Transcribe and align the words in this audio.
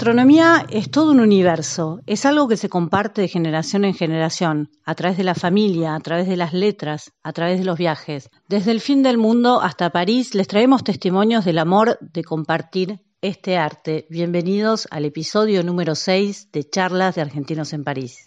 gastronomía 0.00 0.64
es 0.70 0.90
todo 0.90 1.10
un 1.10 1.20
universo, 1.20 2.00
es 2.06 2.24
algo 2.24 2.48
que 2.48 2.56
se 2.56 2.70
comparte 2.70 3.20
de 3.20 3.28
generación 3.28 3.84
en 3.84 3.92
generación, 3.92 4.70
a 4.86 4.94
través 4.94 5.18
de 5.18 5.24
la 5.24 5.34
familia, 5.34 5.94
a 5.94 6.00
través 6.00 6.26
de 6.26 6.38
las 6.38 6.54
letras, 6.54 7.12
a 7.22 7.34
través 7.34 7.58
de 7.58 7.66
los 7.66 7.76
viajes. 7.76 8.30
Desde 8.48 8.70
el 8.70 8.80
fin 8.80 9.02
del 9.02 9.18
mundo 9.18 9.60
hasta 9.60 9.90
París 9.90 10.34
les 10.34 10.48
traemos 10.48 10.84
testimonios 10.84 11.44
del 11.44 11.58
amor 11.58 11.98
de 12.00 12.24
compartir 12.24 13.02
este 13.20 13.58
arte. 13.58 14.06
Bienvenidos 14.08 14.88
al 14.90 15.04
episodio 15.04 15.62
número 15.62 15.94
6 15.94 16.50
de 16.50 16.64
Charlas 16.64 17.16
de 17.16 17.20
Argentinos 17.20 17.74
en 17.74 17.84
París. 17.84 18.24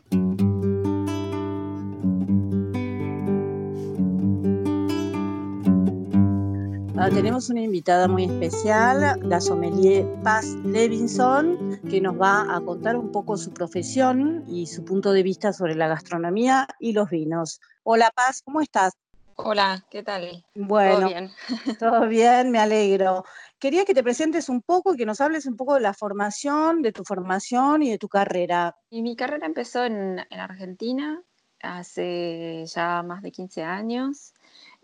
Tenemos 7.09 7.49
una 7.49 7.61
invitada 7.61 8.07
muy 8.07 8.23
especial, 8.25 9.19
la 9.23 9.41
sommelier 9.41 10.07
Paz 10.23 10.45
Levinson, 10.63 11.81
que 11.89 11.99
nos 11.99 12.19
va 12.19 12.55
a 12.55 12.61
contar 12.61 12.95
un 12.95 13.11
poco 13.11 13.35
su 13.35 13.53
profesión 13.53 14.45
y 14.47 14.67
su 14.67 14.85
punto 14.85 15.11
de 15.11 15.21
vista 15.21 15.51
sobre 15.51 15.75
la 15.75 15.89
gastronomía 15.89 16.65
y 16.79 16.93
los 16.93 17.09
vinos. 17.09 17.59
Hola 17.83 18.09
Paz, 18.15 18.41
¿cómo 18.43 18.61
estás? 18.61 18.93
Hola, 19.35 19.85
¿qué 19.89 20.01
tal? 20.01 20.45
Bueno, 20.55 20.99
¿Todo 20.99 21.07
bien? 21.09 21.31
todo 21.79 22.07
bien, 22.07 22.51
me 22.51 22.59
alegro. 22.59 23.25
Quería 23.59 23.83
que 23.83 23.93
te 23.93 24.03
presentes 24.03 24.47
un 24.47 24.61
poco 24.61 24.93
y 24.93 24.97
que 24.97 25.05
nos 25.05 25.19
hables 25.19 25.45
un 25.45 25.57
poco 25.57 25.73
de 25.73 25.81
la 25.81 25.93
formación, 25.93 26.81
de 26.81 26.93
tu 26.93 27.03
formación 27.03 27.83
y 27.83 27.89
de 27.89 27.97
tu 27.97 28.07
carrera. 28.07 28.77
Y 28.89 29.01
mi 29.01 29.17
carrera 29.17 29.45
empezó 29.45 29.83
en, 29.83 30.19
en 30.29 30.39
Argentina 30.39 31.21
hace 31.61 32.65
ya 32.65 33.03
más 33.03 33.21
de 33.23 33.31
15 33.31 33.63
años. 33.63 34.33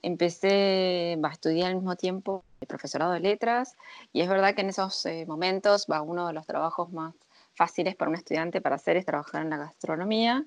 Empecé 0.01 1.17
a 1.21 1.27
estudiar 1.29 1.69
al 1.69 1.75
mismo 1.75 1.95
tiempo 1.95 2.43
el 2.61 2.67
profesorado 2.67 3.13
de 3.13 3.19
letras 3.19 3.75
y 4.13 4.21
es 4.21 4.29
verdad 4.29 4.55
que 4.55 4.61
en 4.61 4.69
esos 4.69 5.05
eh, 5.05 5.25
momentos 5.27 5.87
va 5.91 6.01
uno 6.01 6.27
de 6.27 6.33
los 6.33 6.45
trabajos 6.45 6.91
más 6.91 7.13
fáciles 7.53 7.95
para 7.95 8.09
un 8.09 8.15
estudiante 8.15 8.61
para 8.61 8.75
hacer 8.75 8.97
es 8.97 9.05
trabajar 9.05 9.41
en 9.41 9.49
la 9.49 9.57
gastronomía. 9.57 10.45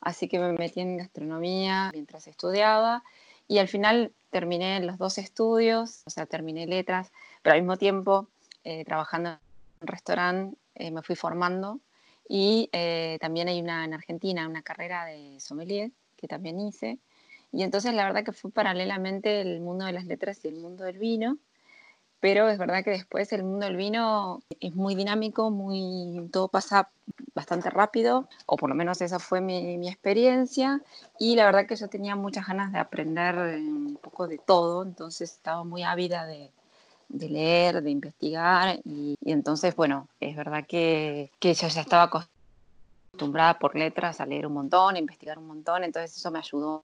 Así 0.00 0.28
que 0.28 0.38
me 0.38 0.52
metí 0.52 0.80
en 0.80 0.98
gastronomía 0.98 1.90
mientras 1.92 2.26
estudiaba 2.26 3.02
y 3.48 3.58
al 3.58 3.68
final 3.68 4.12
terminé 4.30 4.80
los 4.80 4.98
dos 4.98 5.18
estudios, 5.18 6.02
o 6.06 6.10
sea, 6.10 6.26
terminé 6.26 6.66
letras, 6.66 7.12
pero 7.42 7.54
al 7.54 7.62
mismo 7.62 7.76
tiempo 7.76 8.28
eh, 8.64 8.84
trabajando 8.84 9.30
en 9.30 9.38
un 9.82 9.86
restaurante 9.86 10.56
eh, 10.74 10.90
me 10.90 11.02
fui 11.02 11.14
formando 11.14 11.80
y 12.28 12.68
eh, 12.72 13.18
también 13.20 13.48
hay 13.48 13.60
una 13.60 13.84
en 13.84 13.94
Argentina, 13.94 14.48
una 14.48 14.62
carrera 14.62 15.04
de 15.04 15.38
sommelier 15.40 15.90
que 16.16 16.26
también 16.26 16.58
hice. 16.58 16.98
Y 17.54 17.62
entonces 17.62 17.94
la 17.94 18.04
verdad 18.04 18.24
que 18.24 18.32
fue 18.32 18.50
paralelamente 18.50 19.40
el 19.40 19.60
mundo 19.60 19.84
de 19.84 19.92
las 19.92 20.06
letras 20.06 20.44
y 20.44 20.48
el 20.48 20.56
mundo 20.56 20.82
del 20.82 20.98
vino, 20.98 21.38
pero 22.18 22.48
es 22.48 22.58
verdad 22.58 22.82
que 22.82 22.90
después 22.90 23.32
el 23.32 23.44
mundo 23.44 23.66
del 23.66 23.76
vino 23.76 24.42
es 24.58 24.74
muy 24.74 24.96
dinámico, 24.96 25.50
muy, 25.52 26.28
todo 26.32 26.48
pasa 26.48 26.88
bastante 27.32 27.70
rápido, 27.70 28.28
o 28.46 28.56
por 28.56 28.68
lo 28.70 28.74
menos 28.74 29.00
esa 29.02 29.20
fue 29.20 29.40
mi, 29.40 29.78
mi 29.78 29.88
experiencia, 29.88 30.80
y 31.18 31.36
la 31.36 31.44
verdad 31.44 31.66
que 31.66 31.76
yo 31.76 31.88
tenía 31.88 32.16
muchas 32.16 32.48
ganas 32.48 32.72
de 32.72 32.78
aprender 32.78 33.36
eh, 33.36 33.58
un 33.58 33.98
poco 34.02 34.26
de 34.26 34.38
todo, 34.38 34.82
entonces 34.82 35.30
estaba 35.30 35.62
muy 35.62 35.84
ávida 35.84 36.26
de, 36.26 36.50
de 37.08 37.28
leer, 37.28 37.82
de 37.82 37.90
investigar, 37.90 38.80
y, 38.84 39.16
entonces, 39.24 39.76
bueno, 39.76 40.08
es 40.18 40.34
verdad 40.34 40.64
que, 40.66 41.30
que 41.38 41.54
yo 41.54 41.68
ya 41.68 41.82
estaba 41.82 42.10
acostumbrada 43.12 43.60
por 43.60 43.76
letras 43.76 44.20
a 44.20 44.26
leer 44.26 44.46
un 44.46 44.54
montón, 44.54 44.96
a 44.96 44.98
investigar 44.98 45.38
un 45.38 45.46
montón, 45.46 45.84
entonces 45.84 46.16
eso 46.16 46.32
me 46.32 46.40
ayudó 46.40 46.82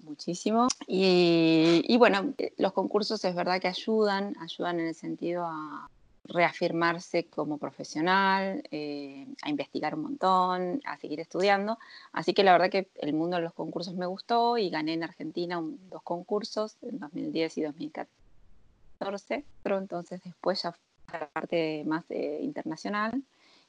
muchísimo. 0.00 0.68
Y, 0.86 1.82
y, 1.86 1.96
bueno, 1.96 2.34
los 2.58 2.72
concursos 2.72 3.24
es 3.24 3.34
verdad 3.34 3.60
que 3.60 3.68
ayudan, 3.68 4.34
ayudan 4.40 4.80
en 4.80 4.88
el 4.88 4.94
sentido 4.94 5.44
a 5.44 5.88
reafirmarse 6.28 7.26
como 7.26 7.58
profesional, 7.58 8.62
eh, 8.70 9.26
a 9.42 9.50
investigar 9.50 9.94
un 9.94 10.02
montón, 10.02 10.80
a 10.84 10.96
seguir 10.98 11.20
estudiando. 11.20 11.78
Así 12.12 12.34
que 12.34 12.44
la 12.44 12.52
verdad 12.52 12.70
que 12.70 12.88
el 12.96 13.12
mundo 13.12 13.36
de 13.36 13.42
los 13.42 13.52
concursos 13.52 13.94
me 13.94 14.06
gustó 14.06 14.58
y 14.58 14.70
gané 14.70 14.94
en 14.94 15.04
Argentina 15.04 15.58
un, 15.58 15.78
dos 15.88 16.02
concursos, 16.02 16.76
en 16.82 16.98
2010 16.98 17.58
y 17.58 17.62
2014. 17.62 19.44
Pero 19.62 19.78
entonces 19.78 20.20
después 20.24 20.62
ya 20.62 20.72
fue 20.72 21.20
la 21.20 21.28
parte 21.28 21.84
más 21.86 22.04
eh, 22.10 22.40
internacional 22.42 23.22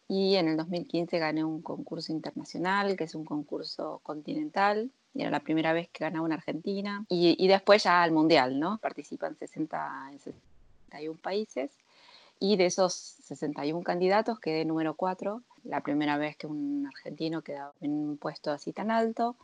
y 0.07 0.35
en 0.35 0.47
el 0.47 0.57
2015 0.57 1.19
gané 1.19 1.44
un 1.44 1.61
concurso 1.61 2.11
internacional, 2.11 2.95
que 2.95 3.03
es 3.03 3.13
un 3.13 3.25
concurso 3.25 4.00
continental, 4.03 4.89
era 5.22 5.31
la 5.31 5.39
primera 5.39 5.73
vez 5.73 5.89
que 5.89 6.03
ganaba 6.03 6.28
en 6.28 6.33
Argentina, 6.33 7.05
y, 7.09 7.47
después 7.47 7.83
ya 7.83 8.03
al 8.03 8.11
Mundial, 8.11 8.59
¿no? 8.59 8.78
Participan 8.78 9.35
60, 9.35 10.09
en 10.11 10.19
61 10.19 11.19
países, 11.22 11.72
y 12.39 12.55
de 12.57 12.67
esos 12.67 12.94
61 12.94 13.83
candidatos 13.83 14.39
quedé 14.39 14.66
número 14.66 14.94
4, 14.94 15.41
la 15.63 15.81
primera 15.81 16.17
vez 16.17 16.38
que 16.38 16.47
un 16.47 16.85
argentino 16.88 17.41
quedaba 17.41 17.73
en 17.81 17.91
un 17.91 18.17
puesto 18.17 18.51
así 18.51 18.73
tan 18.73 18.91
alto. 18.91 19.35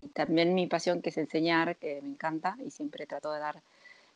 Y 0.00 0.08
también 0.08 0.54
mi 0.54 0.66
pasión 0.66 1.02
que 1.02 1.10
es 1.10 1.18
enseñar, 1.18 1.76
que 1.76 2.00
me 2.00 2.08
encanta, 2.08 2.56
y 2.64 2.70
siempre 2.70 3.06
trato 3.06 3.32
de 3.32 3.40
dar 3.40 3.60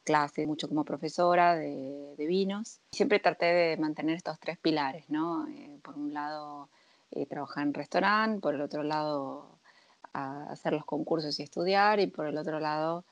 clase 0.05 0.47
mucho 0.47 0.69
como 0.69 0.84
profesora 0.84 1.56
de, 1.56 2.15
de, 2.17 2.27
vinos. 2.27 2.78
Siempre 2.93 3.21
traté 3.21 3.47
de 3.47 3.77
mantener 3.77 4.17
estos 4.17 4.39
tres 4.39 4.59
pilares, 4.59 5.05
¿no? 5.09 5.47
Eh, 5.49 5.78
por 5.83 5.97
un 5.97 6.12
lado, 6.15 6.69
eh, 7.11 7.27
trabajar 7.27 7.67
en 7.67 7.75
restaurante, 7.75 8.41
por 8.41 8.55
el 8.55 8.62
otro 8.62 8.83
lado, 8.83 9.59
a 10.12 10.45
hacer 10.50 10.73
los 10.73 10.84
concursos 10.84 11.39
y 11.41 11.43
estudiar, 11.43 12.00
y 12.00 12.06
por 12.06 12.27
el 12.27 12.37
otro 12.39 12.61
lado, 12.61 13.05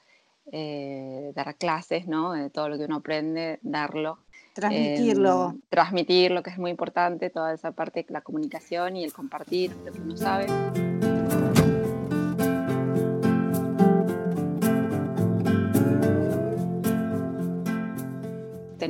eh, 0.53 1.33
dar 1.35 1.55
clases, 1.57 2.07
¿no? 2.07 2.33
De 2.33 2.51
todo 2.51 2.69
lo 2.69 2.79
que 2.79 2.85
uno 2.85 2.97
aprende, 2.97 3.59
darlo. 3.63 4.19
Transmitirlo. 4.53 5.55
transmitirlo, 5.69 6.43
que 6.43 6.51
es 6.51 6.59
muy 6.59 6.73
importante, 6.73 7.31
toda 7.31 7.55
esa 7.55 7.71
parte 7.71 8.05
la 8.09 8.21
comunicación 8.21 8.97
y 8.97 9.05
el 9.05 9.13
compartir 9.13 9.75
lo 9.85 9.93
que 9.93 10.01
uno 10.01 10.17
sabe. 10.17 10.47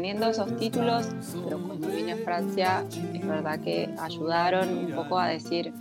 teniendo 0.00 0.30
esos 0.30 0.56
títulos, 0.56 1.08
pero 1.44 1.58
cuando 1.58 1.88
vine 1.88 2.12
a 2.12 2.16
Francia, 2.16 2.84
es 3.12 3.26
verdad 3.26 3.60
que 3.60 3.92
ayudaron 3.98 4.68
un 4.86 4.92
poco 4.92 5.18
a 5.18 5.26
decir, 5.26 5.74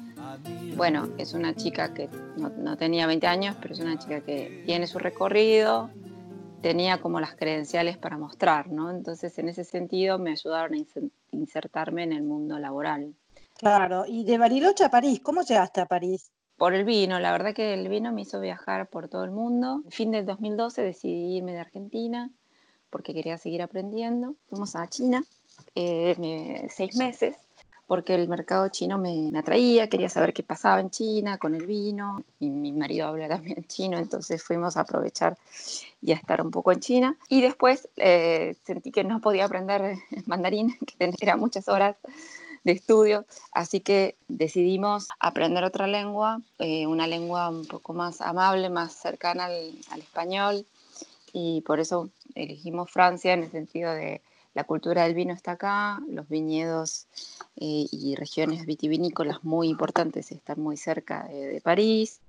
bueno, 0.76 1.10
es 1.18 1.34
una 1.34 1.56
chica 1.56 1.94
que 1.94 2.10
no, 2.38 2.50
no, 2.50 2.78
tenía 2.78 3.06
20 3.06 3.28
años, 3.28 3.56
pero 3.62 3.74
es 3.74 3.80
una 3.80 4.00
chica 4.00 4.22
que 4.22 4.64
tiene 4.66 4.88
su 4.88 4.98
recorrido, 4.98 5.90
tenía 6.62 7.02
como 7.02 7.20
las 7.20 7.36
credenciales 7.36 7.98
para 7.98 8.18
mostrar, 8.18 8.70
¿no? 8.70 8.90
Entonces, 8.92 9.38
en 9.40 9.50
ese 9.50 9.64
sentido, 9.64 10.20
me 10.20 10.32
ayudaron 10.32 10.74
a 10.74 10.86
insertarme 11.32 12.04
en 12.04 12.14
el 12.14 12.24
mundo 12.24 12.60
laboral. 12.60 13.14
Claro, 13.58 14.06
y 14.08 14.24
de 14.24 14.38
Bariloche 14.38 14.86
a 14.86 14.90
París, 14.90 15.20
¿cómo 15.22 15.42
llegaste 15.42 15.82
a 15.82 15.86
París? 15.86 16.32
Por 16.58 16.74
el 16.74 16.86
vino, 16.86 17.20
la 17.20 17.32
verdad 17.32 17.54
que 17.54 17.74
el 17.74 17.88
vino 17.88 18.12
me 18.12 18.22
hizo 18.22 18.40
viajar 18.40 18.88
por 18.88 19.08
todo 19.10 19.24
el 19.24 19.32
mundo. 19.32 19.84
Fin 19.90 20.12
del 20.12 20.26
2012 20.26 20.82
decidí 20.82 21.38
irme 21.38 21.54
de 21.54 21.60
Argentina 21.60 22.30
porque 22.90 23.14
quería 23.14 23.38
seguir 23.38 23.62
aprendiendo. 23.62 24.36
Fuimos 24.50 24.76
a 24.76 24.88
China 24.88 25.24
eh, 25.76 26.68
seis 26.70 26.96
meses 26.96 27.36
porque 27.90 28.14
el 28.14 28.30
mercado 28.30 28.70
chino 28.70 29.00
me, 29.00 29.32
me, 29.32 29.40
atraía, 29.40 29.90
quería 29.90 30.10
saber 30.10 30.32
qué 30.32 30.44
pasaba 30.44 30.80
en 30.80 30.92
China 30.92 31.40
con 31.40 31.56
el 31.56 31.66
vino, 31.66 32.24
y 32.40 32.52
mi 32.52 32.72
marido 32.72 33.08
habla 33.08 33.28
también 33.28 33.64
chino, 33.68 33.98
entonces 33.98 34.44
fuimos 34.44 34.78
a 34.78 34.82
aprovechar 34.82 35.40
y 36.00 36.12
a 36.12 36.16
estar 36.16 36.40
un 36.40 36.52
poco 36.52 36.72
en 36.72 36.82
China. 36.82 37.18
Y 37.30 37.42
después 37.42 37.90
eh, 37.98 38.56
sentí 38.64 38.92
que 38.92 39.04
no 39.04 39.22
podía 39.22 39.46
aprender 39.46 39.98
mandarín, 40.28 40.78
que 40.86 41.12
eran 41.20 41.40
muchas 41.40 41.68
horas, 41.68 41.96
de 42.64 42.74
estudio, 42.74 43.26
así 43.54 43.80
que 43.80 44.18
decidimos 44.28 45.08
aprender 45.20 45.64
otra 45.64 45.88
lengua, 45.88 46.42
eh, 46.60 46.86
una 46.86 47.08
lengua 47.08 47.50
un 47.50 47.66
poco 47.66 47.94
más 47.94 48.22
amable, 48.22 48.70
más 48.70 48.94
cercana 48.94 49.46
al, 49.46 49.72
al 49.90 50.00
español, 50.02 50.68
y 51.34 51.62
por 51.62 51.80
eso 51.80 52.10
elegimos 52.36 52.92
Francia 52.92 53.34
en 53.34 53.44
el 53.46 53.52
sentido 53.52 53.94
de 53.94 54.22
la 54.60 54.66
cultura 54.66 55.04
del 55.04 55.14
vino 55.14 55.34
está 55.34 55.54
acá, 55.54 56.02
los 56.10 56.28
viñedos 56.28 57.08
eh, 57.56 57.86
y 57.90 58.16
regiones 58.16 58.66
vitivinícolas 58.66 59.42
muy 59.46 59.70
importantes 59.70 60.34
están 60.34 60.60
muy 60.60 60.76
cerca 60.76 61.30
de, 61.30 61.62
París. 61.62 62.20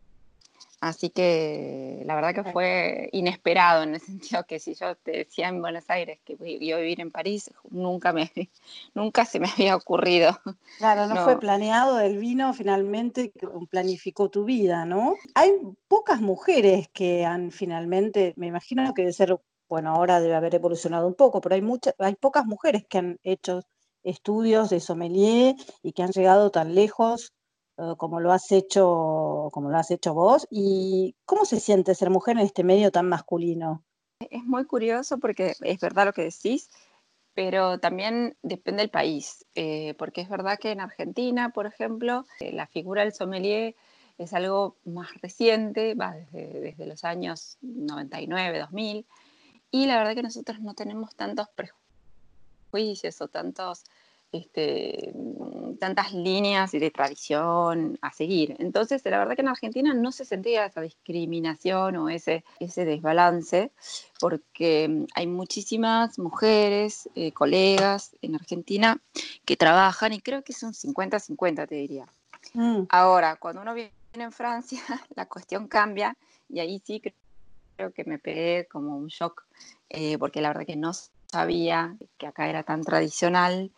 Así 0.80 1.10
que 1.10 2.02
la 2.06 2.14
verdad 2.14 2.32
que 2.32 2.52
fue 2.52 3.08
inesperado 3.10 3.82
en 3.82 3.94
el 3.94 4.00
sentido 4.10 4.44
que 4.46 4.60
si 4.60 4.74
yo 4.74 4.94
te 4.94 5.10
decía 5.10 5.48
en 5.48 5.60
Buenos 5.60 5.90
Aires 5.90 6.20
que 6.24 6.36
iba 6.38 6.76
a 6.76 6.80
vivir 6.80 7.00
en 7.00 7.10
París, 7.10 7.50
nunca, 7.68 8.12
me, 8.12 8.30
nunca 8.94 9.24
se 9.24 9.40
me 9.40 9.48
había 9.48 9.74
ocurrido. 9.74 10.38
Claro, 10.78 11.08
no, 11.08 11.24
fue 11.24 11.36
planeado 11.40 11.98
el 11.98 12.16
vino, 12.18 12.54
finalmente 12.54 13.32
planificó 13.70 14.30
tu 14.30 14.44
vida, 14.44 14.84
¿no? 14.84 15.16
Hay 15.34 15.50
pocas 15.88 16.20
mujeres 16.20 16.86
que 16.92 17.24
han 17.24 17.50
finalmente, 17.50 18.34
me 18.36 18.46
imagino 18.46 18.94
que 18.94 19.02
debe 19.02 19.12
ser 19.12 19.36
bueno, 19.70 19.92
ahora 19.92 20.20
debe 20.20 20.34
haber 20.34 20.56
evolucionado 20.56 21.06
un 21.06 21.14
poco, 21.14 21.40
pero 21.40 21.54
hay, 21.54 21.62
muchas, 21.62 21.94
hay 21.98 22.16
pocas 22.16 22.44
mujeres 22.44 22.84
que 22.88 22.98
han 22.98 23.20
hecho 23.22 23.62
estudios 24.02 24.68
de 24.68 24.80
sommelier 24.80 25.54
y 25.82 25.92
que 25.92 26.02
han 26.02 26.10
llegado 26.10 26.50
tan 26.50 26.74
lejos 26.74 27.32
eh, 27.78 27.94
como 27.96 28.18
lo 28.18 28.32
has 28.32 28.50
hecho, 28.50 29.48
como 29.52 29.70
lo 29.70 29.76
has 29.78 29.92
hecho 29.92 30.12
vos. 30.12 30.48
¿Y 30.50 31.14
cómo 31.24 31.44
se 31.44 31.60
siente 31.60 31.94
ser 31.94 32.10
mujer 32.10 32.36
en 32.36 32.46
este 32.46 32.64
medio 32.64 32.90
tan 32.90 33.08
masculino? 33.08 33.84
Es 34.18 34.42
muy 34.44 34.64
curioso 34.64 35.18
porque 35.18 35.54
es 35.60 35.80
verdad 35.80 36.06
lo 36.06 36.12
que 36.12 36.24
decís, 36.24 36.68
pero 37.32 37.78
también 37.78 38.36
depende 38.42 38.82
del 38.82 38.90
país, 38.90 39.46
eh, 39.54 39.94
porque 39.98 40.20
es 40.20 40.28
verdad 40.28 40.58
que 40.58 40.72
en 40.72 40.80
Argentina, 40.80 41.50
por 41.50 41.66
ejemplo, 41.66 42.26
eh, 42.40 42.52
la 42.52 42.66
figura 42.66 43.02
del 43.02 43.14
sommelier 43.14 43.76
es 44.18 44.34
algo 44.34 44.76
más 44.84 45.08
reciente, 45.22 45.94
va 45.94 46.12
desde, 46.12 46.60
desde 46.60 46.86
los 46.86 47.04
años 47.04 47.56
99, 47.62 48.58
2000, 48.58 49.06
y 49.70 49.86
la 49.86 49.98
verdad 49.98 50.14
que 50.14 50.22
nosotros 50.22 50.60
no 50.60 50.74
tenemos 50.74 51.14
tantos 51.14 51.48
prejuicios 52.70 53.20
o 53.20 53.28
tantos, 53.28 53.84
este, 54.32 55.12
mm, 55.14 55.76
tantas 55.78 56.12
líneas 56.12 56.72
de 56.72 56.90
tradición 56.90 57.98
a 58.02 58.12
seguir. 58.12 58.56
Entonces, 58.58 59.02
la 59.04 59.18
verdad 59.18 59.34
que 59.34 59.42
en 59.42 59.48
Argentina 59.48 59.94
no 59.94 60.12
se 60.12 60.24
sentía 60.24 60.66
esa 60.66 60.80
discriminación 60.80 61.96
o 61.96 62.08
ese, 62.08 62.44
ese 62.58 62.84
desbalance, 62.84 63.72
porque 64.18 64.88
mm, 64.88 65.04
hay 65.14 65.26
muchísimas 65.26 66.18
mujeres, 66.18 67.08
eh, 67.14 67.32
colegas 67.32 68.16
en 68.22 68.34
Argentina 68.34 69.00
que 69.44 69.56
trabajan 69.56 70.12
y 70.12 70.20
creo 70.20 70.42
que 70.42 70.52
son 70.52 70.74
50-50, 70.74 71.66
te 71.66 71.74
diría. 71.76 72.06
Mm. 72.54 72.82
Ahora, 72.88 73.36
cuando 73.36 73.62
uno 73.62 73.74
viene 73.74 73.92
en 74.14 74.32
Francia, 74.32 74.80
la 75.14 75.26
cuestión 75.26 75.68
cambia 75.68 76.16
y 76.48 76.60
ahí 76.60 76.82
sí 76.84 77.00
que 77.88 78.04
que 78.04 78.04
me 78.04 78.18
pegué 78.18 78.68
como 78.70 78.96
un 78.96 79.08
shock, 79.08 79.44
eh, 79.88 80.18
porque 80.18 80.40
la 80.40 80.48
verdad 80.48 80.66
que 80.66 80.76
no 80.76 80.92
sabía 81.30 81.96
que 82.18 82.26
acá 82.26 82.48
era 82.48 82.62
tan 82.62 82.82
tradicional 82.82 83.70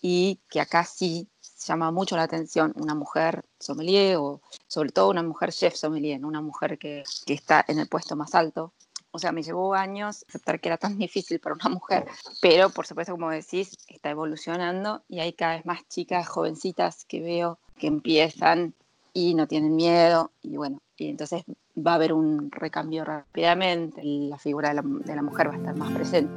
y 0.00 0.40
que 0.48 0.60
acá 0.60 0.84
sí 0.84 1.28
llama 1.66 1.90
mucho 1.90 2.16
la 2.16 2.24
atención 2.24 2.72
una 2.76 2.94
mujer 2.94 3.44
sommelier 3.58 4.16
o 4.16 4.40
sobre 4.68 4.90
todo 4.90 5.10
una 5.10 5.22
mujer 5.22 5.52
chef 5.52 5.74
sommelier, 5.74 6.24
una 6.24 6.40
mujer 6.40 6.78
que, 6.78 7.02
que 7.24 7.34
está 7.34 7.64
en 7.66 7.78
el 7.78 7.88
puesto 7.88 8.14
más 8.16 8.34
alto. 8.34 8.72
O 9.10 9.18
sea, 9.18 9.32
me 9.32 9.42
llevó 9.42 9.74
años 9.74 10.24
aceptar 10.28 10.60
que 10.60 10.68
era 10.68 10.76
tan 10.76 10.98
difícil 10.98 11.40
para 11.40 11.54
una 11.54 11.70
mujer, 11.70 12.06
pero 12.40 12.70
por 12.70 12.86
supuesto, 12.86 13.12
como 13.12 13.30
decís, 13.30 13.76
está 13.88 14.10
evolucionando 14.10 15.02
y 15.08 15.20
hay 15.20 15.32
cada 15.32 15.56
vez 15.56 15.66
más 15.66 15.88
chicas 15.88 16.28
jovencitas 16.28 17.04
que 17.06 17.20
veo 17.20 17.58
que 17.78 17.86
empiezan 17.86 18.74
y 19.12 19.34
no 19.34 19.46
tienen 19.48 19.74
miedo 19.74 20.30
y 20.42 20.56
bueno, 20.56 20.80
y 20.98 21.08
entonces 21.08 21.44
va 21.76 21.92
a 21.92 21.94
haber 21.96 22.12
un 22.12 22.50
recambio 22.50 23.04
rápidamente, 23.04 24.02
la 24.04 24.38
figura 24.38 24.70
de 24.70 24.74
la, 24.76 24.82
de 24.82 25.16
la 25.16 25.22
mujer 25.22 25.48
va 25.48 25.54
a 25.54 25.56
estar 25.56 25.76
más 25.76 25.92
presente. 25.92 26.32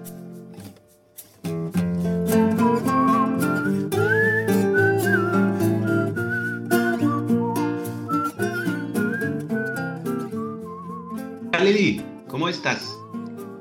Lady, 11.70 12.04
¿cómo 12.28 12.50
estás? 12.50 12.98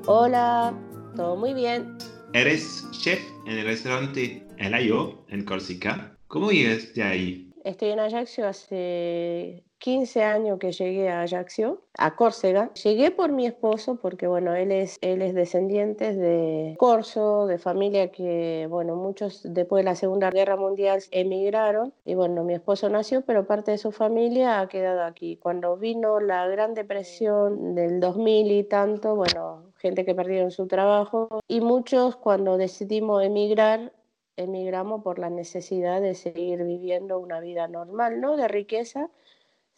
Hola, 0.07 0.73
todo 1.15 1.35
muy 1.35 1.53
bien. 1.53 1.95
Eres 2.33 2.87
chef 2.89 3.19
en 3.45 3.59
el 3.59 3.65
restaurante 3.65 4.47
El 4.57 4.73
Ayo 4.73 5.25
en 5.27 5.45
Corsica. 5.45 6.17
¿Cómo 6.27 6.49
llegaste 6.49 7.03
ahí? 7.03 7.51
Estoy 7.63 7.89
en 7.89 7.99
Ajaccio 7.99 8.47
hace 8.47 9.63
15 9.79 10.23
años 10.23 10.59
que 10.59 10.71
llegué 10.71 11.09
a 11.09 11.21
Ajaccio, 11.21 11.81
a 11.97 12.15
Córcega. 12.15 12.71
Llegué 12.73 13.11
por 13.11 13.31
mi 13.31 13.45
esposo 13.45 13.95
porque, 13.95 14.27
bueno, 14.27 14.53
él 14.53 14.71
es, 14.71 14.97
él 15.01 15.21
es 15.21 15.33
descendiente 15.33 16.13
de 16.13 16.75
Corso, 16.77 17.47
de 17.47 17.57
familia 17.57 18.11
que, 18.11 18.67
bueno, 18.69 18.95
muchos 18.95 19.41
después 19.43 19.81
de 19.81 19.85
la 19.85 19.95
Segunda 19.95 20.29
Guerra 20.31 20.57
Mundial 20.57 21.01
emigraron. 21.11 21.93
Y, 22.05 22.15
bueno, 22.15 22.43
mi 22.43 22.53
esposo 22.53 22.89
nació, 22.89 23.21
pero 23.21 23.47
parte 23.47 23.71
de 23.71 23.77
su 23.77 23.91
familia 23.91 24.59
ha 24.59 24.67
quedado 24.67 25.03
aquí. 25.03 25.37
Cuando 25.37 25.77
vino 25.77 26.19
la 26.19 26.45
Gran 26.47 26.73
Depresión 26.73 27.73
del 27.73 28.01
2000 28.01 28.51
y 28.51 28.63
tanto, 28.65 29.15
bueno, 29.15 29.71
gente 29.77 30.03
que 30.03 30.13
perdieron 30.13 30.51
su 30.51 30.67
trabajo 30.67 31.39
y 31.47 31.61
muchos 31.61 32.17
cuando 32.17 32.57
decidimos 32.57 33.23
emigrar 33.23 33.93
emigramos 34.39 35.03
por 35.03 35.19
la 35.19 35.29
necesidad 35.29 36.01
de 36.01 36.15
seguir 36.15 36.63
viviendo 36.63 37.19
una 37.19 37.41
vida 37.41 37.67
normal, 37.67 38.21
no 38.21 38.37
de 38.37 38.47
riqueza, 38.47 39.09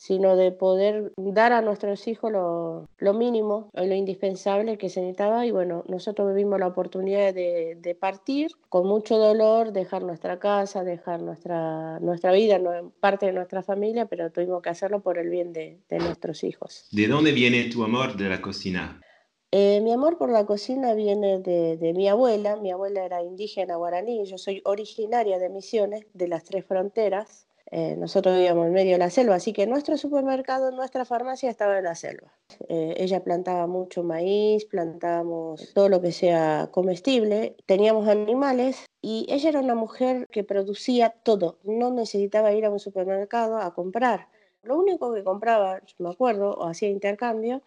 sino 0.02 0.36
de 0.36 0.52
poder 0.52 1.14
dar 1.16 1.54
a 1.54 1.62
nuestros 1.62 2.08
hijos 2.08 2.32
lo, 2.32 2.90
lo 2.98 3.14
mínimo, 3.14 3.70
lo 3.76 3.94
indispensable 3.94 4.80
que 4.80 4.90
se 4.90 5.00
necesitaba. 5.02 5.46
Y 5.46 5.52
bueno, 5.52 5.84
nosotros 5.88 6.28
vivimos 6.34 6.60
la 6.60 6.66
oportunidad 6.66 7.36
de, 7.36 7.78
de, 7.80 7.94
partir 7.94 8.50
con 8.68 8.88
mucho 8.88 9.20
dolor, 9.20 9.72
dejar 9.72 10.02
nuestra 10.02 10.40
casa, 10.40 10.84
dejar 10.84 11.22
nuestra, 11.22 12.00
nuestra 12.00 12.32
vida, 12.32 12.60
parte 13.00 13.28
de 13.28 13.34
nuestra 13.34 13.62
familia, 13.62 14.08
pero 14.08 14.32
tuvimos 14.32 14.64
que 14.64 14.70
hacerlo 14.70 15.02
por 15.02 15.20
el 15.20 15.30
bien 15.30 15.54
de, 15.54 15.78
de 15.88 16.00
nuestros 16.00 16.44
hijos. 16.44 16.88
¿De 16.92 17.08
dónde 17.08 17.32
viene 17.32 17.66
tu 17.66 17.84
amor 17.84 18.18
de 18.18 18.28
la 18.28 18.42
cocina? 18.42 19.00
Eh, 19.52 19.82
mi 19.84 19.92
amor 19.92 20.18
por 20.18 20.32
la 20.32 20.48
cocina 20.48 20.96
viene 20.96 21.42
de, 21.42 21.78
de, 21.78 21.94
mi 21.94 22.08
abuela. 22.08 22.56
Mi 22.56 22.72
abuela 22.72 23.06
era 23.06 23.22
indígena 23.22 23.76
guaraní. 23.76 24.26
Yo 24.26 24.40
soy 24.40 24.64
originaria 24.66 25.38
de 25.38 25.50
Misiones, 25.50 26.08
de 26.16 26.28
las 26.28 26.44
tres 26.44 26.66
fronteras. 26.66 27.46
Eh, 27.74 27.96
nosotros 27.98 28.36
vivíamos 28.36 28.68
en 28.68 28.74
medio 28.74 28.92
de 28.94 28.98
la 28.98 29.10
selva, 29.10 29.36
así 29.36 29.54
que 29.54 29.66
nuestro 29.66 29.98
supermercado, 29.98 30.72
nuestra 30.72 31.06
farmacia 31.06 31.50
estaba 31.50 31.78
en 31.78 31.86
la 31.86 31.96
selva. 31.96 32.34
Eh, 32.68 32.96
ella 32.98 33.24
plantaba 33.24 33.66
mucho 33.66 34.04
maíz, 34.04 34.66
plantábamos 34.66 35.74
todo 35.74 35.88
lo 35.88 36.02
que 36.02 36.12
sea 36.12 36.68
comestible, 36.72 37.56
teníamos 37.66 38.10
animales 38.10 38.86
y 39.02 39.26
ella 39.30 39.50
era 39.50 39.62
una 39.62 39.76
mujer 39.76 40.28
que 40.32 40.44
producía 40.44 41.12
todo, 41.24 41.60
no 41.64 41.92
necesitaba 41.92 42.52
ir 42.52 42.66
a 42.66 42.70
un 42.70 42.80
supermercado 42.80 43.58
a 43.58 43.74
comprar. 43.74 44.28
Lo 44.64 44.78
único 44.78 45.14
que 45.14 45.24
compraba, 45.24 45.82
me 45.98 46.10
acuerdo, 46.10 46.54
o 46.54 46.68
hacía 46.68 46.90
intercambio, 46.90 47.62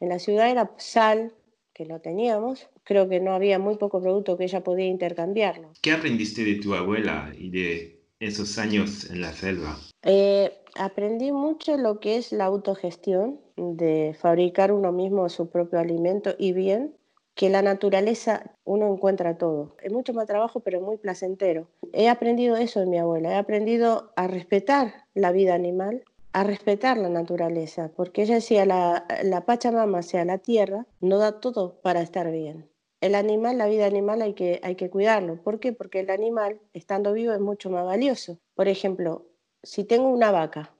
en 0.00 0.08
la 0.08 0.18
ciudad 0.18 0.48
era 0.48 0.72
sal, 0.78 1.34
que 1.74 1.84
lo 1.84 2.00
teníamos. 2.00 2.68
Creo 2.82 3.08
que 3.08 3.20
no 3.20 3.32
había 3.32 3.58
muy 3.58 3.76
poco 3.76 4.00
producto 4.00 4.36
que 4.36 4.44
ella 4.44 4.64
podía 4.64 4.86
intercambiarlo. 4.86 5.72
¿Qué 5.80 5.92
aprendiste 5.92 6.44
de 6.44 6.56
tu 6.56 6.74
abuela 6.74 7.32
y 7.38 7.50
de 7.50 7.99
esos 8.20 8.58
años 8.58 9.10
en 9.10 9.22
la 9.22 9.32
selva? 9.32 9.76
Eh, 10.02 10.52
aprendí 10.76 11.32
mucho 11.32 11.76
lo 11.76 12.00
que 12.00 12.16
es 12.16 12.32
la 12.32 12.44
autogestión, 12.44 13.40
de 13.56 14.16
fabricar 14.18 14.72
uno 14.72 14.92
mismo 14.92 15.28
su 15.28 15.50
propio 15.50 15.78
alimento 15.78 16.34
y 16.38 16.52
bien, 16.52 16.94
que 17.34 17.50
la 17.50 17.62
naturaleza 17.62 18.54
uno 18.64 18.92
encuentra 18.92 19.38
todo. 19.38 19.76
Es 19.82 19.92
mucho 19.92 20.12
más 20.12 20.26
trabajo, 20.26 20.60
pero 20.60 20.80
muy 20.80 20.96
placentero. 20.98 21.68
He 21.92 22.08
aprendido 22.08 22.56
eso 22.56 22.80
de 22.80 22.86
mi 22.86 22.98
abuela, 22.98 23.32
he 23.32 23.36
aprendido 23.36 24.12
a 24.16 24.26
respetar 24.26 25.06
la 25.14 25.32
vida 25.32 25.54
animal, 25.54 26.04
a 26.32 26.44
respetar 26.44 26.96
la 26.96 27.08
naturaleza, 27.08 27.90
porque 27.96 28.22
ella 28.22 28.36
decía, 28.36 28.64
la, 28.64 29.04
la 29.24 29.44
Pachamama, 29.46 30.02
sea 30.02 30.24
la 30.24 30.38
tierra, 30.38 30.86
no 31.00 31.18
da 31.18 31.40
todo 31.40 31.80
para 31.82 32.02
estar 32.02 32.30
bien. 32.30 32.69
El 33.00 33.14
animal, 33.14 33.58
la 33.58 33.66
vida 33.66 33.86
animal 33.86 34.22
hay 34.22 34.34
que, 34.34 34.60
hay 34.62 34.74
que 34.74 34.90
cuidarlo. 34.90 35.42
¿Por 35.42 35.60
qué? 35.60 35.72
Porque 35.72 36.00
el 36.00 36.10
animal, 36.10 36.60
estando 36.72 37.12
vivo, 37.12 37.32
es 37.32 37.40
mucho 37.40 37.70
más 37.70 37.84
valioso. 37.84 38.38
Por 38.54 38.68
ejemplo, 38.68 39.26
si 39.62 39.84
tengo 39.84 40.08
una 40.08 40.30
vaca, 40.30 40.74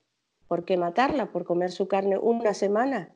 ¿por 0.48 0.64
qué 0.64 0.76
matarla? 0.76 1.32
¿Por 1.32 1.44
comer 1.44 1.70
su 1.70 1.88
carne 1.88 2.18
una 2.18 2.54
semana? 2.54 3.14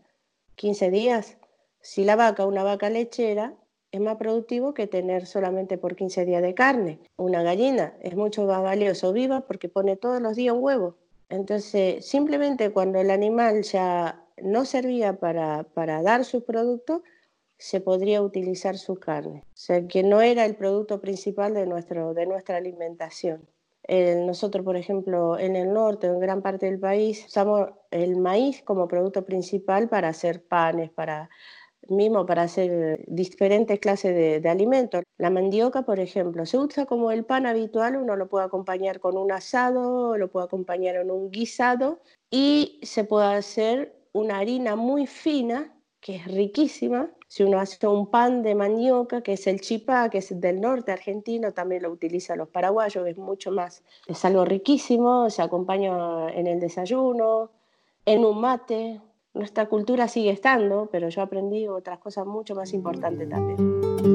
¿15 0.57 0.91
días? 0.91 1.37
Si 1.81 2.05
la 2.05 2.17
vaca, 2.17 2.47
una 2.47 2.63
vaca 2.63 2.89
lechera, 2.89 3.55
es 3.93 4.01
más 4.01 4.17
productivo 4.17 4.75
que 4.75 4.87
tener 4.87 5.27
solamente 5.27 5.79
por 5.79 5.97
15 5.97 6.25
días 6.25 6.43
de 6.43 6.55
carne. 6.55 7.01
Una 7.17 7.43
gallina 7.43 7.95
es 8.01 8.17
mucho 8.17 8.45
más 8.45 8.63
valioso 8.63 9.13
viva 9.13 9.43
porque 9.43 9.69
pone 9.69 9.97
todos 9.97 10.21
los 10.21 10.35
días 10.35 10.55
un 10.55 10.63
huevo 10.63 10.97
entonces, 11.29 12.07
simplemente 12.07 12.71
cuando 12.71 13.01
el 13.01 13.11
animal 13.11 13.63
ya 13.63 14.25
no 14.43 14.65
servía 14.65 15.19
para, 15.19 15.65
para 15.65 16.03
dar 16.03 16.25
su 16.25 16.45
producto, 16.45 17.03
se 17.59 17.81
podría 17.81 18.23
utilizar 18.23 18.77
su 18.77 18.97
carne. 18.97 19.43
O 19.47 19.57
sea, 19.57 19.87
que 19.87 20.03
no 20.03 20.21
era 20.21 20.45
el 20.45 20.57
producto 20.57 21.01
principal 21.01 21.55
de, 21.55 21.67
nuestro, 21.67 22.15
de 22.15 22.27
nuestra 22.27 22.57
alimentación. 22.57 23.49
nosotros, 23.89 24.65
por 24.65 24.77
ejemplo, 24.77 25.39
en 25.39 25.57
el 25.57 25.73
norte, 25.73 26.07
en 26.07 26.19
gran 26.21 26.43
parte 26.43 26.67
del 26.67 26.81
país, 26.81 27.25
usamos 27.27 27.71
el 27.91 28.17
maíz 28.17 28.63
como 28.63 28.89
producto 28.89 29.25
principal 29.25 29.89
para 29.89 30.09
hacer 30.09 30.43
panes, 30.45 30.91
para 30.91 31.31
mismo 31.89 32.25
para 32.27 32.43
hacer 32.43 33.05
diferentes 33.07 33.79
clases 33.79 34.15
de, 34.15 34.41
de, 34.41 34.49
alimentos. 34.49 35.03
La 35.19 35.31
mandioca, 35.31 35.83
por 35.83 36.01
ejemplo, 36.01 36.47
se 36.47 36.59
usa 36.59 36.87
como 36.87 37.11
el 37.11 37.25
pan 37.25 37.47
habitual, 37.47 37.97
uno 37.97 38.17
lo 38.17 38.29
puede 38.29 38.47
acompañar 38.47 39.01
con 39.01 39.17
un 39.17 39.33
asado, 39.33 40.17
lo 40.17 40.31
puede 40.31 40.47
acompañar 40.47 40.97
en 40.97 41.11
un 41.11 41.31
guisado 41.31 42.01
y 42.31 42.81
se 42.83 43.05
puede 43.05 43.35
hacer 43.35 43.95
una 44.13 44.39
harina 44.39 44.77
muy 44.77 45.07
fina, 45.07 45.73
que 46.01 46.17
es 46.17 46.27
riquísima. 46.27 47.11
Si 47.35 47.43
uno 47.43 47.59
hace 47.59 47.85
un 47.89 48.07
pan 48.13 48.45
de 48.45 48.55
mandioca, 48.55 49.21
que 49.21 49.33
es 49.33 49.49
el 49.49 49.61
chipá, 49.61 50.09
que 50.09 50.19
es 50.19 50.41
del 50.41 50.61
norte 50.61 50.93
argentino, 50.93 51.51
también 51.51 51.83
lo 51.83 51.91
utilizan 51.91 52.39
los 52.39 52.49
paraguayos, 52.49 53.05
es 53.09 53.19
mucho 53.19 53.51
más, 53.51 53.83
es 54.07 54.25
algo 54.25 54.45
riquísimo, 54.45 55.29
se 55.31 55.43
acompaña 55.43 56.31
en 56.33 56.47
el 56.47 56.61
desayuno, 56.61 57.51
en 58.07 58.25
un 58.25 58.41
mate, 58.41 59.01
nuestra 59.33 59.67
cultura 59.67 60.07
sigue 60.07 60.31
estando, 60.31 60.89
pero 60.93 61.09
yo 61.09 61.23
aprendí 61.23 61.67
otras 61.67 61.99
cosas 61.99 62.25
mucho 62.25 62.55
más 62.55 62.73
importantes 62.73 63.29
también. 63.29 64.14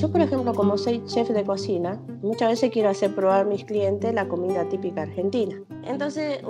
Yo, 0.00 0.10
por 0.10 0.22
ejemplo, 0.22 0.54
como 0.54 0.78
soy 0.78 1.04
chef 1.04 1.28
de 1.28 1.44
cocina, 1.44 2.00
muchas 2.22 2.48
veces 2.48 2.70
quiero 2.70 2.88
hacer 2.88 3.14
probar 3.14 3.42
a 3.42 3.44
mis 3.44 3.64
clientes 3.64 4.14
la 4.14 4.26
comida 4.26 4.66
típica 4.68 5.02
argentina. 5.02 5.62
Entonces, 5.84 6.40